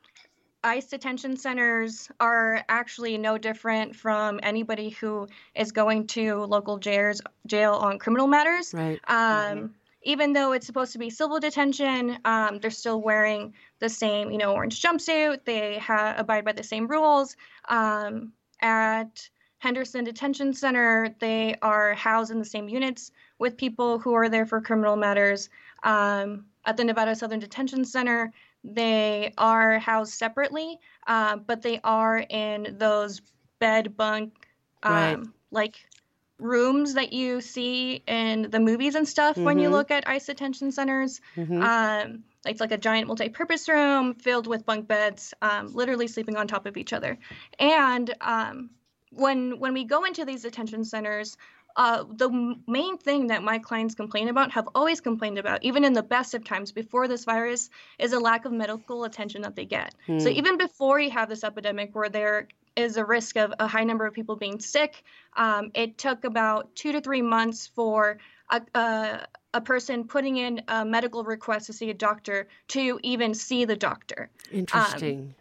ICE 0.64 0.86
detention 0.86 1.36
centers 1.38 2.10
are 2.20 2.64
actually 2.70 3.18
no 3.18 3.38
different 3.38 3.96
from 3.96 4.40
anybody 4.44 4.90
who 4.90 5.28
is 5.56 5.72
going 5.72 6.08
to 6.08 6.44
local 6.46 6.78
jails, 6.78 7.22
jail 7.46 7.74
on 7.74 8.00
criminal 8.00 8.28
matters. 8.28 8.74
Right. 8.74 9.00
Um, 9.08 9.18
mm-hmm. 9.18 9.66
Even 10.06 10.34
though 10.34 10.52
it's 10.52 10.66
supposed 10.66 10.94
to 10.94 11.00
be 11.00 11.10
civil 11.10 11.40
detention, 11.40 12.18
um, 12.26 12.60
they're 12.60 12.72
still 12.72 13.02
wearing 13.02 13.54
the 13.80 13.88
same, 13.88 14.32
you 14.32 14.38
know, 14.38 14.54
orange 14.54 14.82
jumpsuit. 14.82 15.46
They 15.46 15.78
ha- 15.78 16.16
abide 16.18 16.44
by 16.44 16.52
the 16.52 16.64
same 16.64 16.88
rules. 16.88 17.38
Um, 17.70 18.34
at 18.62 19.30
Henderson 19.60 20.04
Detention 20.04 20.54
Center, 20.54 21.16
they 21.20 21.56
are 21.62 21.94
housed 21.94 22.32
in 22.32 22.40
the 22.40 22.46
same 22.46 22.68
units 22.68 23.12
with 23.40 23.56
people 23.56 23.98
who 23.98 24.14
are 24.14 24.28
there 24.28 24.46
for 24.46 24.60
criminal 24.60 24.98
matters. 24.98 25.50
Um, 25.84 26.46
at 26.66 26.78
the 26.78 26.84
Nevada 26.84 27.16
Southern 27.16 27.40
Detention 27.40 27.86
Center, 27.86 28.32
they 28.64 29.34
are 29.38 29.80
housed 29.80 30.14
separately, 30.14 30.80
uh, 31.08 31.38
but 31.38 31.62
they 31.62 31.80
are 31.84 32.18
in 32.18 32.76
those 32.78 33.22
bed 33.60 33.96
bunk, 33.98 34.48
um, 34.84 34.94
right. 34.94 35.20
like 35.52 35.86
rooms 36.40 36.96
that 36.96 37.14
you 37.14 37.42
see 37.42 38.04
in 38.08 38.50
the 38.50 38.60
movies 38.60 38.96
and 38.96 39.08
stuff 39.08 39.36
mm-hmm. 39.36 39.46
when 39.46 39.60
you 39.60 39.66
mm-hmm. 39.66 39.76
look 39.76 39.92
at 39.92 40.08
ICE 40.08 40.26
detention 40.26 40.72
centers. 40.72 41.22
Mm-hmm. 41.36 41.62
Um, 41.62 42.24
it's 42.46 42.60
like 42.60 42.72
a 42.72 42.78
giant 42.78 43.08
multi-purpose 43.08 43.70
room 43.70 44.16
filled 44.16 44.48
with 44.48 44.66
bunk 44.66 44.88
beds, 44.88 45.34
um, 45.42 45.74
literally 45.74 46.08
sleeping 46.08 46.36
on 46.36 46.48
top 46.48 46.66
of 46.66 46.76
each 46.76 46.92
other. 46.92 47.18
And 47.60 48.14
um, 48.20 48.70
when 49.12 49.60
when 49.60 49.74
we 49.74 49.86
go 49.86 50.04
into 50.04 50.26
these 50.26 50.42
detention 50.42 50.84
centers, 50.84 51.38
uh, 51.76 52.04
the 52.08 52.56
main 52.68 52.98
thing 52.98 53.28
that 53.28 53.44
my 53.44 53.60
clients 53.60 53.96
complain 53.96 54.30
about, 54.30 54.52
have 54.52 54.70
always 54.76 55.02
complained 55.02 55.38
about, 55.38 55.64
even 55.64 55.84
in 55.84 55.94
the 55.94 56.04
best 56.04 56.34
of 56.34 56.44
times 56.44 56.72
before 56.72 57.08
this 57.08 57.26
virus, 57.26 57.70
is 57.98 58.14
a 58.14 58.20
lack 58.20 58.46
of 58.46 58.52
medical 58.52 59.04
attention 59.06 59.42
that 59.42 59.56
they 59.56 59.66
get. 59.66 59.96
Hmm. 60.06 60.20
So 60.20 60.30
even 60.30 60.58
before 60.58 61.00
you 61.00 61.10
have 61.12 61.30
this 61.30 61.44
epidemic 61.44 61.96
where 61.96 62.10
there 62.10 62.48
is 62.76 62.98
a 62.98 63.06
risk 63.06 63.38
of 63.38 63.54
a 63.60 63.68
high 63.68 63.84
number 63.84 64.06
of 64.06 64.14
people 64.14 64.36
being 64.36 64.60
sick, 64.60 65.04
um, 65.36 65.72
it 65.74 65.98
took 65.98 66.24
about 66.24 66.76
two 66.76 66.92
to 66.92 67.02
three 67.02 67.22
months 67.22 67.68
for 67.68 68.18
a, 68.50 68.62
a, 68.76 69.28
a, 69.54 69.62
person 69.62 70.06
putting 70.06 70.38
in 70.38 70.62
a 70.68 70.86
medical 70.86 71.24
request 71.24 71.68
to 71.68 71.74
see 71.74 71.90
a 71.90 71.94
doctor 71.94 72.48
to 72.70 73.00
even 73.04 73.34
see 73.34 73.66
the 73.66 73.76
doctor. 73.76 74.30
Interesting. 74.52 75.20
Um, 75.20 75.36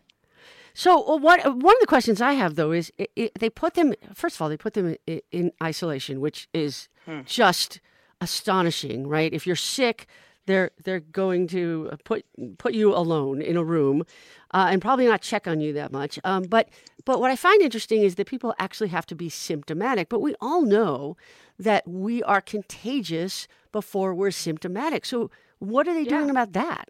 so, 0.75 1.17
what 1.17 1.45
one 1.45 1.75
of 1.75 1.81
the 1.81 1.87
questions 1.87 2.21
I 2.21 2.33
have 2.33 2.55
though 2.55 2.73
is 2.73 2.93
it, 2.99 3.11
it, 3.17 3.39
they 3.39 3.51
put 3.51 3.75
them 3.75 3.95
first 4.15 4.37
of 4.37 4.43
all 4.43 4.49
they 4.49 4.57
put 4.57 4.75
them 4.75 4.97
in, 5.07 5.21
in 5.31 5.53
isolation, 5.63 6.21
which 6.21 6.49
is 6.53 6.89
hmm. 7.05 7.21
just 7.25 7.81
astonishing, 8.21 9.07
right? 9.07 9.33
If 9.33 9.47
you're 9.47 9.57
sick, 9.57 10.07
they're 10.47 10.71
they're 10.85 11.01
going 11.01 11.47
to 11.49 11.91
put 12.05 12.25
put 12.59 12.75
you 12.75 12.95
alone 12.95 13.43
in 13.43 13.57
a 13.57 13.65
room, 13.65 14.05
uh, 14.53 14.69
and 14.71 14.81
probably 14.81 15.07
not 15.07 15.23
check 15.23 15.47
on 15.47 15.61
you 15.61 15.73
that 15.75 15.93
much. 15.93 16.19
Um, 16.25 16.45
but 16.45 16.69
but 17.05 17.21
what 17.21 17.31
I 17.31 17.37
find 17.37 17.61
interesting 17.61 18.03
is 18.03 18.15
that 18.15 18.27
people 18.27 18.55
actually 18.59 18.89
have 18.89 19.07
to 19.07 19.15
be 19.15 19.29
symptomatic. 19.29 20.09
But 20.09 20.21
we 20.21 20.35
all 20.41 20.63
know 20.63 21.17
that 21.59 21.87
we 21.87 22.23
are 22.23 22.41
contagious 22.41 23.47
before 23.73 24.15
we're 24.15 24.31
symptomatic. 24.31 25.05
So 25.05 25.31
what 25.59 25.87
are 25.87 25.95
they 25.95 26.03
yeah. 26.03 26.19
doing 26.19 26.31
about 26.31 26.53
that? 26.53 26.89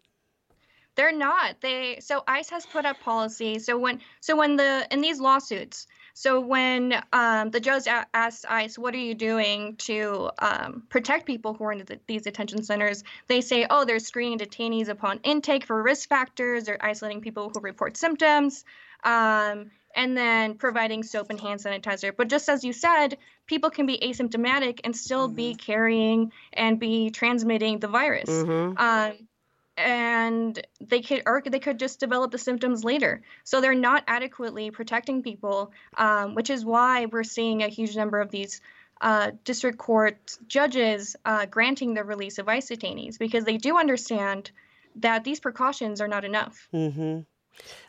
They're 0.95 1.15
not. 1.15 1.61
They 1.61 1.99
so 2.01 2.23
ICE 2.27 2.49
has 2.49 2.65
put 2.65 2.85
up 2.85 2.99
policy. 2.99 3.59
So 3.59 3.77
when 3.77 3.99
so 4.19 4.35
when 4.35 4.55
the 4.55 4.87
in 4.91 5.01
these 5.01 5.19
lawsuits, 5.19 5.87
so 6.13 6.39
when 6.39 7.01
um, 7.11 7.49
the 7.49 7.59
judge 7.59 7.87
asks 7.87 8.45
ICE, 8.47 8.77
"What 8.77 8.93
are 8.93 8.99
you 8.99 9.15
doing 9.15 9.75
to 9.77 10.29
um, 10.39 10.83
protect 10.89 11.25
people 11.25 11.55
who 11.55 11.63
are 11.63 11.71
in 11.71 11.79
the, 11.79 11.99
these 12.07 12.23
detention 12.23 12.63
centers?" 12.63 13.03
They 13.27 13.41
say, 13.41 13.65
"Oh, 13.69 13.85
they're 13.85 13.99
screening 13.99 14.37
detainees 14.37 14.89
upon 14.89 15.19
intake 15.23 15.65
for 15.65 15.81
risk 15.81 16.09
factors. 16.09 16.65
They're 16.65 16.83
isolating 16.83 17.21
people 17.21 17.49
who 17.49 17.59
report 17.59 17.97
symptoms." 17.97 18.63
Um, 19.03 19.71
and 19.95 20.17
then 20.17 20.55
providing 20.55 21.03
soap 21.03 21.29
and 21.29 21.39
hand 21.39 21.59
sanitizer. 21.59 22.15
But 22.15 22.27
just 22.27 22.49
as 22.49 22.63
you 22.63 22.73
said, 22.73 23.17
people 23.45 23.69
can 23.69 23.85
be 23.85 23.99
asymptomatic 23.99 24.79
and 24.83 24.95
still 24.95 25.27
mm-hmm. 25.27 25.35
be 25.35 25.55
carrying 25.55 26.31
and 26.51 26.79
be 26.79 27.11
transmitting 27.11 27.79
the 27.79 27.87
virus. 27.87 28.29
Mm-hmm. 28.29 28.77
Um, 28.77 29.27
and 29.77 30.65
they 30.81 31.01
could 31.01 31.23
or 31.25 31.41
they 31.45 31.59
could 31.59 31.79
just 31.79 31.99
develop 31.99 32.31
the 32.31 32.37
symptoms 32.37 32.83
later 32.83 33.21
so 33.43 33.59
they're 33.59 33.73
not 33.73 34.03
adequately 34.07 34.69
protecting 34.69 35.23
people 35.23 35.71
um, 35.97 36.35
which 36.35 36.49
is 36.49 36.63
why 36.63 37.05
we're 37.07 37.23
seeing 37.23 37.63
a 37.63 37.67
huge 37.67 37.95
number 37.95 38.19
of 38.19 38.29
these 38.29 38.61
uh, 39.01 39.31
district 39.43 39.77
court 39.77 40.37
judges 40.47 41.15
uh, 41.25 41.45
granting 41.47 41.93
the 41.93 42.03
release 42.03 42.37
of 42.37 42.47
ice 42.47 42.69
detainees 42.69 43.17
because 43.17 43.45
they 43.45 43.57
do 43.57 43.77
understand 43.77 44.51
that 44.95 45.23
these 45.23 45.39
precautions 45.39 45.99
are 45.99 46.07
not 46.07 46.23
enough 46.23 46.67
mm-hmm. 46.73 47.21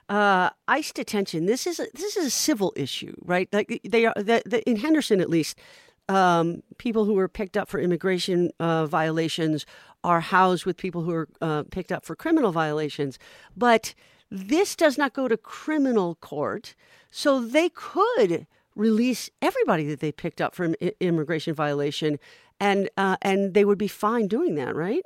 Uh, 0.09 0.51
ICE 0.69 0.93
detention. 0.93 1.47
This 1.47 1.67
is 1.67 1.81
a, 1.81 1.87
this 1.95 2.19
is 2.19 2.27
a 2.27 2.31
civil 2.31 2.75
issue, 2.77 3.15
right? 3.25 3.49
Like 3.51 3.81
they 3.83 4.05
are 4.05 4.13
the, 4.15 4.43
the, 4.45 4.63
in 4.69 4.77
Henderson, 4.77 5.21
at 5.21 5.31
least. 5.31 5.59
Um, 6.07 6.63
people 6.77 7.07
who 7.07 7.15
were 7.15 7.29
picked 7.29 7.57
up 7.57 7.71
for 7.71 7.81
immigration 7.81 8.51
uh, 8.61 8.85
violations 8.85 9.65
are 10.05 10.21
housed 10.21 10.67
with 10.67 10.77
people 10.77 11.03
who 11.03 11.13
are 11.13 11.29
uh, 11.41 11.63
picked 11.65 11.91
up 11.91 12.05
for 12.05 12.15
criminal 12.15 12.53
violations. 12.53 13.19
But 13.57 13.95
this 14.31 14.77
does 14.77 14.97
not 14.97 15.15
go 15.15 15.27
to 15.27 15.37
criminal 15.37 16.15
court, 16.17 16.75
so 17.11 17.41
they 17.41 17.71
could 17.71 18.47
release 18.77 19.31
everybody 19.41 19.87
that 19.87 20.01
they 20.01 20.13
picked 20.13 20.41
up 20.41 20.55
for 20.55 20.75
immigration 21.01 21.55
violation, 21.55 22.19
and 22.61 22.89
uh, 22.97 23.17
and 23.23 23.55
they 23.55 23.65
would 23.65 23.79
be 23.79 23.89
fine 23.89 24.29
doing 24.29 24.55
that, 24.57 24.77
right? 24.77 25.03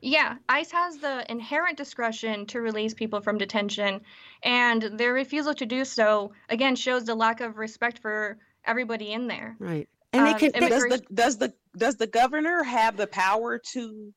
Yeah, 0.00 0.36
ICE 0.50 0.70
has 0.72 0.98
the 0.98 1.24
inherent 1.32 1.78
discretion 1.78 2.44
to 2.46 2.60
release 2.60 2.92
people 2.92 3.22
from 3.22 3.38
detention, 3.38 4.02
and 4.42 4.82
their 4.82 5.14
refusal 5.14 5.54
to 5.54 5.64
do 5.64 5.84
so 5.84 6.32
again 6.50 6.76
shows 6.76 7.04
the 7.04 7.14
lack 7.14 7.40
of 7.40 7.56
respect 7.56 8.00
for 8.00 8.36
everybody 8.66 9.12
in 9.12 9.28
there. 9.28 9.56
Right. 9.58 9.88
And 10.14 10.26
um, 10.28 10.32
they 10.32 10.50
can 10.50 10.68
does 10.68 10.82
the 10.84 11.02
does 11.12 11.38
the 11.38 11.52
does 11.76 11.96
the 11.96 12.06
governor 12.06 12.62
have 12.62 12.96
the 12.96 13.08
power 13.08 13.58
to 13.72 14.14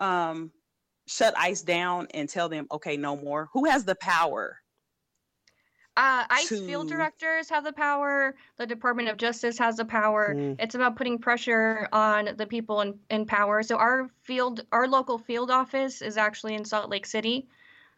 um 0.00 0.50
shut 1.06 1.34
ICE 1.38 1.62
down 1.62 2.08
and 2.12 2.28
tell 2.28 2.48
them 2.48 2.66
okay 2.72 2.96
no 2.96 3.16
more? 3.16 3.48
Who 3.52 3.66
has 3.66 3.84
the 3.84 3.94
power? 3.94 4.58
Uh, 5.96 6.24
ICE 6.28 6.48
to... 6.48 6.66
field 6.66 6.88
directors 6.88 7.48
have 7.48 7.62
the 7.62 7.72
power. 7.72 8.34
The 8.56 8.66
Department 8.66 9.08
of 9.08 9.16
Justice 9.16 9.56
has 9.58 9.76
the 9.76 9.84
power. 9.84 10.34
Mm. 10.34 10.56
It's 10.58 10.74
about 10.74 10.96
putting 10.96 11.18
pressure 11.18 11.88
on 11.92 12.30
the 12.36 12.46
people 12.46 12.80
in, 12.80 12.98
in 13.10 13.26
power. 13.26 13.62
So 13.62 13.76
our 13.76 14.10
field, 14.22 14.64
our 14.72 14.88
local 14.88 15.18
field 15.18 15.52
office 15.52 16.02
is 16.02 16.16
actually 16.16 16.54
in 16.54 16.64
Salt 16.64 16.90
Lake 16.90 17.06
City. 17.06 17.46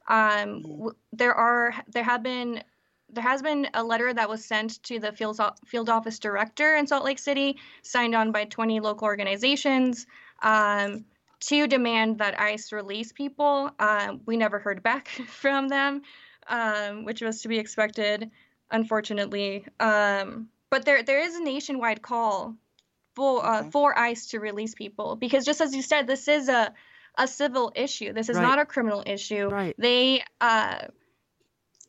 Um, 0.09 0.62
mm. 0.62 0.90
there 1.12 1.35
are 1.35 1.74
there 1.88 2.05
have 2.05 2.22
been 2.22 2.62
there 3.10 3.22
has 3.22 3.42
been 3.42 3.68
a 3.74 3.82
letter 3.82 4.12
that 4.12 4.28
was 4.28 4.44
sent 4.44 4.82
to 4.84 4.98
the 4.98 5.12
field 5.12 5.40
field 5.66 5.88
office 5.88 6.18
director 6.18 6.76
in 6.76 6.86
Salt 6.86 7.04
Lake 7.04 7.18
City, 7.18 7.58
signed 7.82 8.14
on 8.14 8.32
by 8.32 8.44
20 8.44 8.80
local 8.80 9.06
organizations. 9.06 10.06
Um, 10.42 11.04
to 11.38 11.66
demand 11.66 12.18
that 12.18 12.40
ICE 12.40 12.72
release 12.72 13.12
people. 13.12 13.70
Um, 13.78 14.22
we 14.24 14.38
never 14.38 14.58
heard 14.58 14.82
back 14.82 15.08
from 15.28 15.68
them 15.68 16.00
um, 16.48 17.04
which 17.04 17.22
was 17.22 17.42
to 17.42 17.48
be 17.48 17.58
expected, 17.58 18.30
unfortunately. 18.70 19.66
Um, 19.80 20.48
but 20.70 20.84
there 20.84 21.02
there 21.02 21.20
is 21.20 21.36
a 21.36 21.42
nationwide 21.42 22.02
call 22.02 22.54
for 23.14 23.44
uh, 23.44 23.60
okay. 23.60 23.70
for 23.70 23.98
ICE 23.98 24.26
to 24.28 24.40
release 24.40 24.74
people 24.74 25.16
because 25.16 25.44
just 25.44 25.60
as 25.60 25.74
you 25.74 25.82
said, 25.82 26.06
this 26.06 26.28
is 26.28 26.48
a 26.48 26.72
a 27.18 27.26
civil 27.26 27.72
issue. 27.74 28.12
This 28.12 28.28
is 28.28 28.36
right. 28.36 28.42
not 28.42 28.58
a 28.58 28.66
criminal 28.66 29.02
issue. 29.06 29.48
Right. 29.48 29.74
They 29.78 30.22
uh, 30.40 30.86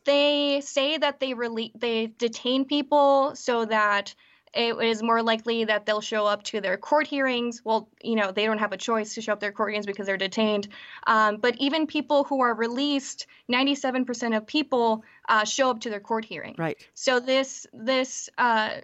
they 0.08 0.62
say 0.62 0.98
that 0.98 1.20
they 1.20 1.34
release 1.34 1.72
they 1.76 2.08
detain 2.18 2.66
people 2.66 3.36
so 3.36 3.66
that 3.66 4.16
it 4.54 4.76
is 4.82 5.04
more 5.04 5.22
likely 5.22 5.66
that 5.66 5.86
they'll 5.86 6.02
show 6.02 6.26
up 6.26 6.42
to 6.44 6.62
their 6.62 6.78
court 6.78 7.06
hearings. 7.06 7.62
Well, 7.64 7.90
you 8.02 8.16
know, 8.16 8.32
they 8.32 8.46
don't 8.46 8.58
have 8.58 8.72
a 8.72 8.78
choice 8.78 9.14
to 9.14 9.22
show 9.22 9.34
up 9.34 9.40
their 9.40 9.52
court 9.52 9.72
hearings 9.72 9.86
because 9.86 10.08
they're 10.08 10.18
detained. 10.18 10.70
Um, 11.06 11.38
but 11.38 11.56
even 11.58 11.86
people 11.86 12.24
who 12.24 12.42
are 12.42 12.56
released, 12.56 13.28
97% 13.52 14.36
of 14.36 14.48
people 14.48 15.04
uh, 15.30 15.44
show 15.44 15.70
up 15.70 15.82
to 15.82 15.90
their 15.90 16.00
court 16.00 16.26
hearing. 16.26 16.56
Right. 16.58 16.78
So 16.94 17.20
this 17.20 17.68
this 17.74 18.30
uh, 18.38 18.78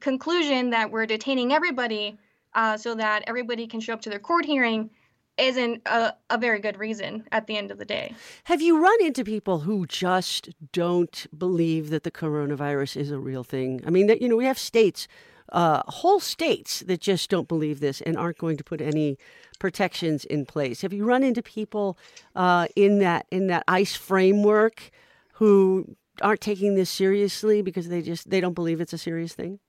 conclusion 0.00 0.70
that 0.70 0.90
we're 0.90 1.06
detaining 1.06 1.52
everybody 1.52 2.18
uh, 2.54 2.76
so 2.78 2.94
that 2.94 3.24
everybody 3.26 3.66
can 3.66 3.80
show 3.80 3.92
up 3.92 4.00
to 4.02 4.10
their 4.10 4.18
court 4.18 4.46
hearing 4.46 4.90
isn't 5.38 5.82
a, 5.86 6.14
a 6.30 6.38
very 6.38 6.60
good 6.60 6.78
reason 6.78 7.24
at 7.32 7.46
the 7.46 7.56
end 7.56 7.70
of 7.70 7.78
the 7.78 7.84
day. 7.84 8.14
Have 8.44 8.60
you 8.60 8.82
run 8.82 8.96
into 9.02 9.24
people 9.24 9.60
who 9.60 9.86
just 9.86 10.50
don't 10.72 11.26
believe 11.36 11.90
that 11.90 12.02
the 12.02 12.10
coronavirus 12.10 12.96
is 12.96 13.10
a 13.10 13.18
real 13.18 13.44
thing? 13.44 13.82
I 13.86 13.90
mean, 13.90 14.06
that 14.08 14.20
you 14.20 14.28
know, 14.28 14.36
we 14.36 14.44
have 14.44 14.58
states, 14.58 15.08
uh, 15.50 15.82
whole 15.86 16.20
states 16.20 16.80
that 16.80 17.00
just 17.00 17.30
don't 17.30 17.48
believe 17.48 17.80
this 17.80 18.00
and 18.02 18.16
aren't 18.16 18.38
going 18.38 18.56
to 18.56 18.64
put 18.64 18.80
any 18.80 19.16
protections 19.58 20.24
in 20.24 20.44
place. 20.44 20.82
Have 20.82 20.92
you 20.92 21.04
run 21.04 21.22
into 21.22 21.42
people 21.42 21.96
uh, 22.36 22.66
in 22.76 22.98
that 22.98 23.26
in 23.30 23.46
that 23.46 23.64
ICE 23.68 23.94
framework 23.94 24.90
who 25.34 25.96
aren't 26.20 26.40
taking 26.40 26.74
this 26.74 26.90
seriously 26.90 27.62
because 27.62 27.88
they 27.88 28.02
just 28.02 28.28
they 28.28 28.40
don't 28.40 28.54
believe 28.54 28.80
it's 28.80 28.92
a 28.92 28.98
serious 28.98 29.34
thing? 29.34 29.60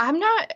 I'm 0.00 0.18
not. 0.18 0.54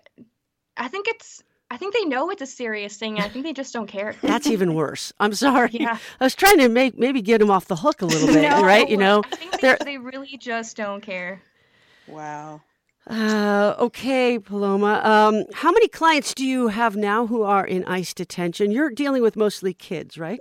I 0.76 0.88
think 0.88 1.06
it's 1.06 1.44
I 1.76 1.78
think 1.78 1.92
they 1.92 2.06
know 2.06 2.30
it's 2.30 2.40
a 2.40 2.46
serious 2.46 2.96
thing. 2.96 3.20
I 3.20 3.28
think 3.28 3.44
they 3.44 3.52
just 3.52 3.74
don't 3.74 3.86
care. 3.86 4.14
That's 4.22 4.46
even 4.46 4.72
worse. 4.72 5.12
I'm 5.20 5.34
sorry. 5.48 5.72
Yeah. 5.72 5.98
I 6.18 6.24
was 6.24 6.34
trying 6.34 6.56
to 6.56 6.70
make 6.70 6.98
maybe 6.98 7.20
get 7.20 7.36
them 7.36 7.50
off 7.50 7.66
the 7.66 7.76
hook 7.76 8.00
a 8.00 8.06
little 8.06 8.28
bit, 8.28 8.40
no, 8.50 8.64
right? 8.64 8.88
You 8.88 8.96
know, 8.96 9.22
I 9.30 9.36
think 9.36 9.60
they, 9.60 9.76
they 9.84 9.98
really 9.98 10.38
just 10.38 10.74
don't 10.74 11.02
care. 11.02 11.42
Wow. 12.08 12.62
Uh, 13.06 13.74
okay, 13.78 14.38
Paloma. 14.38 15.02
Um, 15.04 15.44
how 15.52 15.70
many 15.70 15.86
clients 15.86 16.32
do 16.32 16.46
you 16.46 16.68
have 16.68 16.96
now 16.96 17.26
who 17.26 17.42
are 17.42 17.66
in 17.66 17.84
ICE 17.84 18.14
detention? 18.14 18.70
You're 18.70 18.88
dealing 18.88 19.20
with 19.20 19.36
mostly 19.36 19.74
kids, 19.74 20.16
right? 20.16 20.40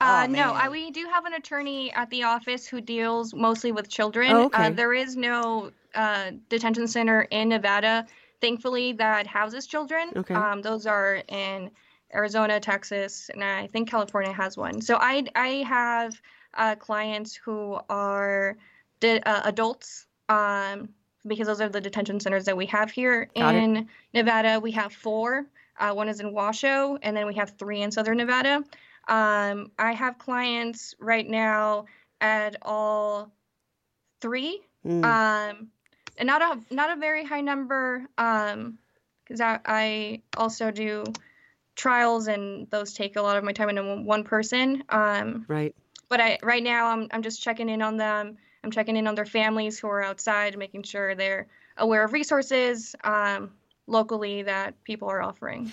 Uh, 0.00 0.24
oh, 0.26 0.32
no, 0.32 0.54
I, 0.54 0.70
we 0.70 0.90
do 0.90 1.06
have 1.12 1.26
an 1.26 1.34
attorney 1.34 1.92
at 1.92 2.08
the 2.08 2.22
office 2.22 2.66
who 2.66 2.80
deals 2.80 3.34
mostly 3.34 3.72
with 3.72 3.90
children. 3.90 4.32
Oh, 4.32 4.44
okay. 4.44 4.68
Uh, 4.68 4.70
there 4.70 4.94
is 4.94 5.16
no 5.16 5.70
uh, 5.94 6.30
detention 6.48 6.88
center 6.88 7.20
in 7.30 7.50
Nevada 7.50 8.06
thankfully 8.40 8.92
that 8.92 9.26
houses 9.26 9.66
children. 9.66 10.10
Okay. 10.16 10.34
Um, 10.34 10.62
those 10.62 10.86
are 10.86 11.22
in 11.28 11.70
Arizona, 12.14 12.60
Texas, 12.60 13.30
and 13.32 13.42
I 13.42 13.66
think 13.68 13.90
California 13.90 14.32
has 14.32 14.56
one. 14.56 14.80
So 14.80 14.96
I 15.00 15.24
I 15.34 15.48
have 15.66 16.20
uh, 16.54 16.74
clients 16.76 17.34
who 17.34 17.78
are 17.88 18.56
uh, 19.02 19.40
adults. 19.44 20.06
Um, 20.28 20.88
because 21.26 21.46
those 21.46 21.60
are 21.60 21.68
the 21.68 21.80
detention 21.80 22.20
centers 22.20 22.44
that 22.44 22.56
we 22.56 22.66
have 22.66 22.90
here 22.90 23.28
Got 23.36 23.54
in 23.54 23.76
it. 23.76 23.86
Nevada. 24.12 24.60
We 24.60 24.72
have 24.72 24.92
four. 24.92 25.46
Uh, 25.78 25.92
one 25.92 26.08
is 26.08 26.20
in 26.20 26.32
Washoe, 26.32 26.98
and 27.02 27.16
then 27.16 27.26
we 27.26 27.34
have 27.34 27.54
three 27.58 27.82
in 27.82 27.90
Southern 27.90 28.18
Nevada. 28.18 28.62
Um, 29.08 29.70
I 29.78 29.92
have 29.92 30.18
clients 30.18 30.94
right 30.98 31.28
now 31.28 31.86
at 32.20 32.56
all 32.62 33.32
three. 34.20 34.60
Mm. 34.86 35.04
Um, 35.04 35.68
and 36.16 36.26
not 36.26 36.42
a 36.42 36.74
not 36.74 36.90
a 36.90 37.00
very 37.00 37.24
high 37.24 37.40
number 37.40 38.06
um 38.18 38.78
because 39.24 39.40
I, 39.40 39.58
I 39.64 40.22
also 40.36 40.70
do 40.70 41.04
trials 41.76 42.28
and 42.28 42.70
those 42.70 42.92
take 42.92 43.16
a 43.16 43.22
lot 43.22 43.36
of 43.36 43.44
my 43.44 43.52
time 43.52 43.70
in 43.70 44.04
one 44.04 44.24
person 44.24 44.84
um 44.88 45.44
right. 45.48 45.74
but 46.08 46.20
i 46.20 46.38
right 46.42 46.62
now 46.62 46.88
i'm 46.88 47.08
i'm 47.10 47.22
just 47.22 47.42
checking 47.42 47.68
in 47.68 47.82
on 47.82 47.96
them. 47.96 48.38
I'm 48.62 48.70
checking 48.70 48.96
in 48.96 49.06
on 49.06 49.14
their 49.14 49.26
families 49.26 49.78
who 49.78 49.88
are 49.88 50.02
outside 50.02 50.56
making 50.56 50.84
sure 50.84 51.14
they're 51.14 51.48
aware 51.76 52.04
of 52.04 52.12
resources 52.12 52.94
um 53.04 53.50
locally 53.86 54.42
that 54.42 54.82
people 54.84 55.08
are 55.08 55.22
offering. 55.22 55.70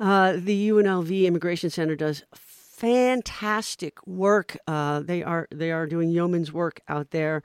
Uh, 0.00 0.34
the 0.36 0.70
UNLV 0.70 1.26
Immigration 1.26 1.70
Center 1.70 1.94
does 1.94 2.24
fantastic 2.34 4.04
work. 4.06 4.56
Uh, 4.66 5.00
they 5.00 5.22
are 5.22 5.46
they 5.52 5.70
are 5.70 5.86
doing 5.86 6.10
yeoman's 6.10 6.52
work 6.52 6.80
out 6.88 7.10
there 7.10 7.42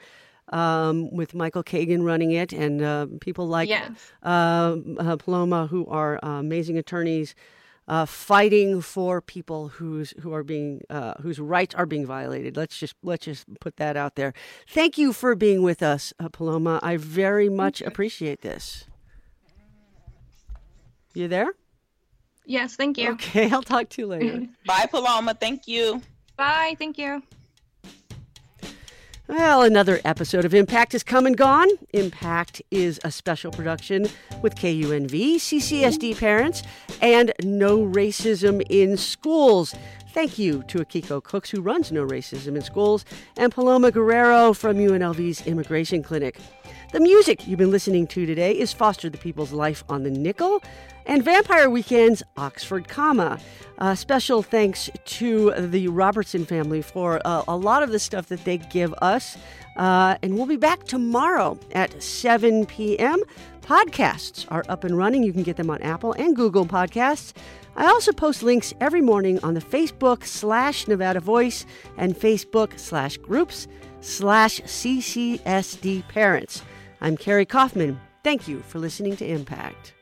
um, 0.50 1.12
with 1.12 1.34
Michael 1.34 1.64
Kagan 1.64 2.04
running 2.04 2.32
it, 2.32 2.54
and 2.54 2.82
uh, 2.82 3.08
people 3.22 3.48
like 3.48 3.70
yes. 3.70 3.92
uh, 4.24 4.76
uh, 4.98 5.18
Paloma, 5.18 5.68
who 5.68 5.86
are 5.88 6.20
uh, 6.24 6.40
amazing 6.40 6.78
attorneys. 6.78 7.36
Uh, 7.90 8.06
fighting 8.06 8.82
for 8.82 9.22
people 9.22 9.70
whose 9.70 10.14
who 10.20 10.34
are 10.34 10.44
being 10.44 10.82
uh, 10.90 11.14
whose 11.22 11.40
rights 11.40 11.74
are 11.74 11.86
being 11.86 12.06
violated. 12.06 12.58
Let's 12.58 12.78
just 12.78 12.96
let's 13.02 13.24
just 13.24 13.46
put 13.62 13.78
that 13.78 13.96
out 13.96 14.16
there. 14.16 14.34
Thank 14.68 14.98
you 14.98 15.14
for 15.14 15.36
being 15.36 15.62
with 15.62 15.82
us, 15.82 16.12
Paloma. 16.34 16.82
I 16.84 16.98
very 16.98 17.48
much 17.48 17.82
appreciate 17.82 18.42
this. 18.42 18.88
You 21.14 21.30
there? 21.30 21.54
Yes, 22.46 22.76
thank 22.76 22.98
you. 22.98 23.12
Okay, 23.14 23.50
I'll 23.50 23.64
talk 23.64 23.90
to 23.90 24.02
you 24.02 24.08
later. 24.08 24.48
Bye, 24.66 24.88
Paloma. 24.92 25.34
Thank 25.34 25.68
you. 25.68 26.02
Bye. 26.36 26.76
Thank 26.78 26.98
you. 26.98 27.24
Well, 29.28 29.62
another 29.62 30.00
episode 30.06 30.46
of 30.46 30.54
Impact 30.54 30.94
has 30.94 31.04
come 31.04 31.26
and 31.26 31.36
gone. 31.36 31.68
Impact 31.92 32.62
is 32.72 32.98
a 33.04 33.12
special 33.12 33.52
production 33.52 34.08
with 34.42 34.56
KUNV, 34.56 35.36
CCSD 35.36 36.18
parents, 36.18 36.64
and 37.02 37.34
No 37.44 37.80
Racism 37.80 38.64
in 38.70 38.96
Schools. 38.96 39.76
Thank 40.14 40.40
you 40.40 40.64
to 40.70 40.78
Akiko 40.78 41.22
Cooks, 41.22 41.50
who 41.50 41.62
runs 41.62 41.92
No 41.92 42.08
Racism 42.08 42.56
in 42.56 42.62
Schools, 42.62 43.04
and 43.36 43.52
Paloma 43.52 43.92
Guerrero 43.92 44.54
from 44.54 44.78
UNLV's 44.78 45.46
Immigration 45.46 46.04
Clinic. 46.04 46.40
The 46.94 47.02
music 47.02 47.46
you've 47.46 47.60
been 47.60 47.70
listening 47.70 48.08
to 48.08 48.26
today 48.26 48.58
is 48.58 48.72
Foster 48.72 49.10
the 49.10 49.18
People's 49.18 49.52
Life 49.52 49.84
on 49.90 50.04
the 50.04 50.10
Nickel 50.10 50.64
and 51.08 51.24
Vampire 51.24 51.70
Weekend's 51.70 52.22
Oxford 52.36 52.88
Comma. 52.88 53.40
Uh, 53.80 53.96
special 53.96 54.44
thanks 54.44 54.90
to 55.06 55.52
the 55.58 55.88
Robertson 55.88 56.46
family 56.46 56.82
for 56.82 57.22
uh, 57.26 57.44
a 57.48 57.58
lot 57.58 57.82
of 57.82 57.92
the 57.92 58.00
stuff 58.00 58.28
that 58.28 58.44
they 58.44 58.58
give 58.58 58.94
us. 59.02 59.38
Uh, 59.78 60.18
and 60.22 60.36
we'll 60.36 60.46
be 60.46 60.58
back 60.58 60.84
tomorrow 60.84 61.58
at 61.72 62.02
7 62.02 62.66
p.m. 62.66 63.22
Podcasts 63.62 64.46
are 64.50 64.64
up 64.70 64.84
and 64.84 64.98
running. 64.98 65.24
You 65.24 65.34
can 65.34 65.44
get 65.44 65.56
them 65.58 65.70
on 65.70 65.82
Apple 65.82 66.14
and 66.14 66.36
Google 66.36 66.66
Podcasts. 66.66 67.34
I 67.76 67.86
also 67.86 68.12
post 68.12 68.42
links 68.44 68.74
every 68.82 69.02
morning 69.02 69.40
on 69.44 69.54
the 69.54 69.62
Facebook 69.62 70.26
slash 70.26 70.88
Nevada 70.88 71.20
Voice 71.20 71.66
and 71.98 72.16
Facebook 72.16 72.80
slash 72.80 73.18
groups 73.18 73.68
slash 74.02 74.62
CCSD 74.62 76.08
parents. 76.08 76.64
I'm 77.02 77.18
Carrie 77.18 77.46
Kaufman. 77.46 78.00
Thank 78.24 78.48
you 78.48 78.62
for 78.62 78.80
listening 78.80 79.16
to 79.18 79.26
Impact. 79.26 79.97